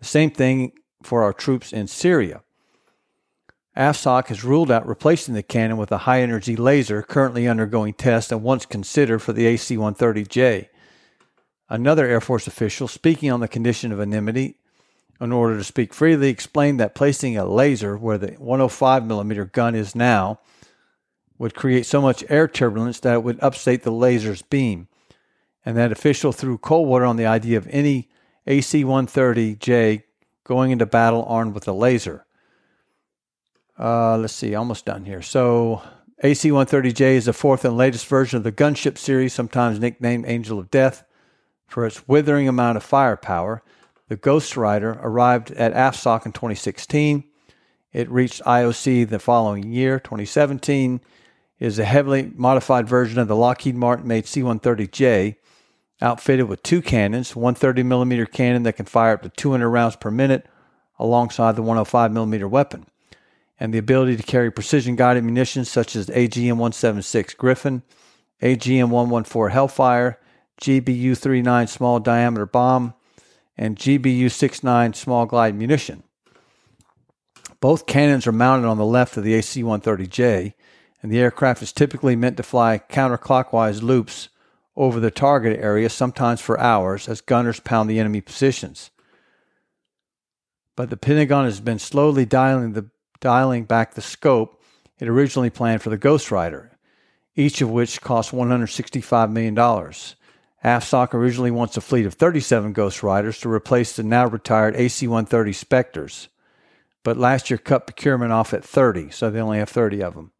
The 0.00 0.04
same 0.04 0.32
thing 0.32 0.72
for 1.00 1.22
our 1.22 1.32
troops 1.32 1.72
in 1.72 1.86
Syria. 1.86 2.42
AFSOC 3.76 4.26
has 4.28 4.42
ruled 4.42 4.70
out 4.70 4.86
replacing 4.86 5.34
the 5.34 5.44
cannon 5.44 5.76
with 5.76 5.92
a 5.92 5.98
high 5.98 6.22
energy 6.22 6.56
laser 6.56 7.02
currently 7.02 7.46
undergoing 7.46 7.94
tests 7.94 8.32
and 8.32 8.42
once 8.42 8.66
considered 8.66 9.20
for 9.20 9.32
the 9.32 9.46
AC 9.46 9.76
130J. 9.76 10.68
Another 11.68 12.04
Air 12.04 12.20
Force 12.20 12.48
official, 12.48 12.88
speaking 12.88 13.30
on 13.30 13.38
the 13.38 13.46
condition 13.46 13.92
of 13.92 14.00
anonymity 14.00 14.56
in 15.20 15.30
order 15.30 15.56
to 15.56 15.62
speak 15.62 15.94
freely, 15.94 16.30
explained 16.30 16.80
that 16.80 16.96
placing 16.96 17.36
a 17.36 17.44
laser 17.44 17.96
where 17.96 18.18
the 18.18 18.32
105 18.32 19.06
millimeter 19.06 19.44
gun 19.44 19.76
is 19.76 19.94
now 19.94 20.40
would 21.38 21.54
create 21.54 21.86
so 21.86 22.02
much 22.02 22.24
air 22.28 22.48
turbulence 22.48 22.98
that 23.00 23.14
it 23.14 23.22
would 23.22 23.38
upstate 23.40 23.84
the 23.84 23.92
laser's 23.92 24.42
beam. 24.42 24.88
and 25.64 25.76
that 25.76 25.92
official 25.92 26.32
threw 26.32 26.56
cold 26.56 26.88
water 26.88 27.04
on 27.04 27.16
the 27.16 27.26
idea 27.26 27.56
of 27.56 27.68
any 27.70 28.08
AC 28.46 28.82
130J 28.82 30.02
going 30.42 30.70
into 30.70 30.86
battle 30.86 31.24
armed 31.28 31.54
with 31.54 31.68
a 31.68 31.72
laser. 31.72 32.24
Uh, 33.80 34.18
let's 34.18 34.34
see, 34.34 34.54
almost 34.54 34.84
done 34.84 35.06
here. 35.06 35.22
So, 35.22 35.80
AC 36.22 36.50
130J 36.50 37.00
is 37.14 37.24
the 37.24 37.32
fourth 37.32 37.64
and 37.64 37.78
latest 37.78 38.06
version 38.06 38.36
of 38.36 38.42
the 38.42 38.52
gunship 38.52 38.98
series, 38.98 39.32
sometimes 39.32 39.80
nicknamed 39.80 40.26
Angel 40.28 40.58
of 40.58 40.70
Death, 40.70 41.02
for 41.66 41.86
its 41.86 42.06
withering 42.06 42.46
amount 42.46 42.76
of 42.76 42.82
firepower. 42.82 43.62
The 44.08 44.16
Ghost 44.16 44.54
Rider 44.54 44.98
arrived 45.00 45.50
at 45.52 45.72
AFSOC 45.72 46.26
in 46.26 46.32
2016. 46.32 47.24
It 47.94 48.10
reached 48.10 48.42
IOC 48.42 49.08
the 49.08 49.18
following 49.18 49.72
year, 49.72 49.98
2017. 49.98 51.00
It 51.58 51.66
is 51.66 51.78
a 51.78 51.84
heavily 51.86 52.30
modified 52.34 52.86
version 52.86 53.18
of 53.18 53.28
the 53.28 53.36
Lockheed 53.36 53.76
Martin 53.76 54.06
made 54.06 54.26
C 54.26 54.42
130J, 54.42 55.36
outfitted 56.02 56.48
with 56.48 56.62
two 56.62 56.82
cannons, 56.82 57.34
one 57.34 57.54
30 57.54 57.82
millimeter 57.84 58.26
cannon 58.26 58.64
that 58.64 58.74
can 58.74 58.84
fire 58.84 59.14
up 59.14 59.22
to 59.22 59.30
200 59.30 59.70
rounds 59.70 59.96
per 59.96 60.10
minute, 60.10 60.46
alongside 60.98 61.56
the 61.56 61.62
105 61.62 62.12
millimeter 62.12 62.46
weapon, 62.46 62.84
and 63.60 63.74
the 63.74 63.78
ability 63.78 64.16
to 64.16 64.22
carry 64.22 64.50
precision 64.50 64.96
guided 64.96 65.22
munitions 65.22 65.70
such 65.70 65.94
as 65.94 66.08
AGM 66.08 66.52
176 66.52 67.34
Griffin, 67.34 67.82
AGM 68.42 68.88
114 68.88 69.52
Hellfire, 69.52 70.18
GBU 70.60 71.16
39 71.16 71.66
small 71.66 72.00
diameter 72.00 72.46
bomb, 72.46 72.94
and 73.58 73.76
GBU 73.76 74.30
69 74.30 74.94
small 74.94 75.26
glide 75.26 75.54
munition. 75.54 76.02
Both 77.60 77.86
cannons 77.86 78.26
are 78.26 78.32
mounted 78.32 78.66
on 78.66 78.78
the 78.78 78.86
left 78.86 79.18
of 79.18 79.24
the 79.24 79.34
AC 79.34 79.62
130J, 79.62 80.54
and 81.02 81.12
the 81.12 81.20
aircraft 81.20 81.62
is 81.62 81.72
typically 81.72 82.16
meant 82.16 82.38
to 82.38 82.42
fly 82.42 82.80
counterclockwise 82.88 83.82
loops 83.82 84.30
over 84.76 84.98
the 84.98 85.10
target 85.10 85.58
area, 85.60 85.90
sometimes 85.90 86.40
for 86.40 86.58
hours, 86.58 87.06
as 87.06 87.20
gunners 87.20 87.60
pound 87.60 87.90
the 87.90 87.98
enemy 87.98 88.22
positions. 88.22 88.90
But 90.76 90.88
the 90.88 90.96
Pentagon 90.96 91.44
has 91.44 91.60
been 91.60 91.78
slowly 91.78 92.24
dialing, 92.24 92.72
the, 92.72 92.88
dialing 93.20 93.64
back 93.64 93.94
the 93.94 94.02
scope 94.02 94.60
it 95.00 95.08
originally 95.08 95.50
planned 95.50 95.82
for 95.82 95.90
the 95.90 95.96
Ghost 95.96 96.30
Rider, 96.30 96.70
each 97.34 97.62
of 97.62 97.70
which 97.70 98.02
cost 98.02 98.32
$165 98.32 99.32
million. 99.32 99.56
AFSOC 99.56 101.14
originally 101.14 101.50
wants 101.50 101.78
a 101.78 101.80
fleet 101.80 102.04
of 102.04 102.14
37 102.14 102.74
Ghost 102.74 103.02
Riders 103.02 103.40
to 103.40 103.50
replace 103.50 103.96
the 103.96 104.02
now 104.02 104.26
retired 104.26 104.76
AC 104.76 105.06
130 105.06 105.54
Spectres, 105.54 106.28
but 107.02 107.16
last 107.16 107.48
year 107.48 107.56
cut 107.56 107.86
procurement 107.86 108.30
off 108.30 108.52
at 108.52 108.62
30, 108.62 109.10
so 109.10 109.30
they 109.30 109.40
only 109.40 109.58
have 109.58 109.70
30 109.70 110.02
of 110.02 110.14
them. 110.14 110.32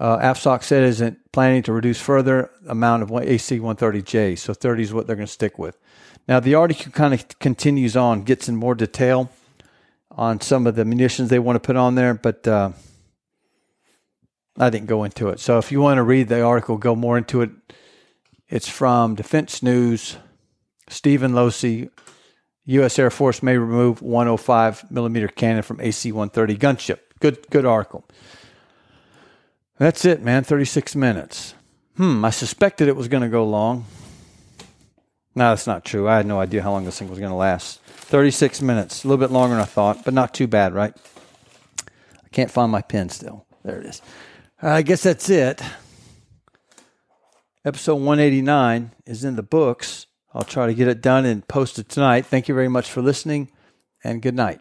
Uh, 0.00 0.18
AFSOC 0.18 0.64
said 0.64 0.82
isn't 0.82 1.32
planning 1.32 1.62
to 1.62 1.72
reduce 1.72 2.00
further 2.00 2.50
amount 2.66 3.04
of 3.04 3.12
AC 3.12 3.60
130J, 3.60 4.36
so 4.36 4.52
30 4.52 4.82
is 4.82 4.92
what 4.92 5.06
they're 5.06 5.16
going 5.16 5.26
to 5.26 5.32
stick 5.32 5.58
with. 5.58 5.78
Now, 6.26 6.40
the 6.40 6.56
article 6.56 6.90
kind 6.90 7.14
of 7.14 7.38
continues 7.38 7.96
on, 7.96 8.24
gets 8.24 8.48
in 8.48 8.56
more 8.56 8.74
detail 8.74 9.30
on 10.16 10.40
some 10.40 10.66
of 10.66 10.74
the 10.74 10.84
munitions 10.84 11.28
they 11.28 11.38
want 11.38 11.56
to 11.56 11.60
put 11.60 11.76
on 11.76 11.94
there, 11.94 12.14
but 12.14 12.48
uh, 12.48 12.72
I 14.58 14.70
didn't 14.70 14.86
go 14.86 15.04
into 15.04 15.28
it. 15.28 15.38
So 15.40 15.58
if 15.58 15.70
you 15.70 15.80
want 15.80 15.98
to 15.98 16.02
read 16.02 16.28
the 16.28 16.42
article, 16.42 16.78
go 16.78 16.96
more 16.96 17.18
into 17.18 17.42
it. 17.42 17.50
It's 18.48 18.68
from 18.68 19.14
Defense 19.14 19.62
News. 19.62 20.16
Stephen 20.88 21.32
Losey, 21.32 21.90
U.S. 22.64 22.98
Air 22.98 23.10
Force 23.10 23.42
may 23.42 23.58
remove 23.58 24.02
105 24.02 24.90
millimeter 24.90 25.28
cannon 25.28 25.62
from 25.62 25.80
AC 25.80 26.12
130 26.12 26.56
gunship. 26.56 26.98
Good, 27.20 27.48
good 27.50 27.66
article. 27.66 28.04
That's 29.78 30.04
it, 30.04 30.22
man. 30.22 30.44
36 30.44 30.94
minutes. 30.96 31.54
Hmm, 31.96 32.24
I 32.24 32.30
suspected 32.30 32.88
it 32.88 32.96
was 32.96 33.08
going 33.08 33.22
to 33.22 33.28
go 33.28 33.44
long. 33.44 33.84
No, 35.34 35.50
that's 35.50 35.66
not 35.66 35.84
true. 35.84 36.08
I 36.08 36.16
had 36.16 36.26
no 36.26 36.40
idea 36.40 36.62
how 36.62 36.72
long 36.72 36.84
this 36.84 36.98
thing 36.98 37.10
was 37.10 37.18
going 37.18 37.30
to 37.30 37.36
last. 37.36 37.80
36 38.06 38.62
minutes. 38.62 39.04
A 39.04 39.08
little 39.08 39.24
bit 39.24 39.32
longer 39.32 39.56
than 39.56 39.62
I 39.62 39.66
thought, 39.66 40.04
but 40.04 40.14
not 40.14 40.32
too 40.32 40.46
bad, 40.46 40.72
right? 40.74 40.94
I 42.24 42.28
can't 42.30 42.50
find 42.50 42.70
my 42.70 42.80
pen 42.82 43.08
still. 43.08 43.46
There 43.64 43.80
it 43.80 43.86
is. 43.86 44.00
I 44.62 44.82
guess 44.82 45.02
that's 45.02 45.28
it. 45.28 45.60
Episode 47.64 47.96
189 47.96 48.92
is 49.06 49.24
in 49.24 49.34
the 49.34 49.42
books. 49.42 50.06
I'll 50.32 50.44
try 50.44 50.66
to 50.66 50.74
get 50.74 50.86
it 50.86 51.00
done 51.00 51.24
and 51.24 51.46
post 51.48 51.80
it 51.80 51.88
tonight. 51.88 52.26
Thank 52.26 52.46
you 52.46 52.54
very 52.54 52.68
much 52.68 52.88
for 52.88 53.02
listening, 53.02 53.50
and 54.04 54.22
good 54.22 54.36
night. 54.36 54.60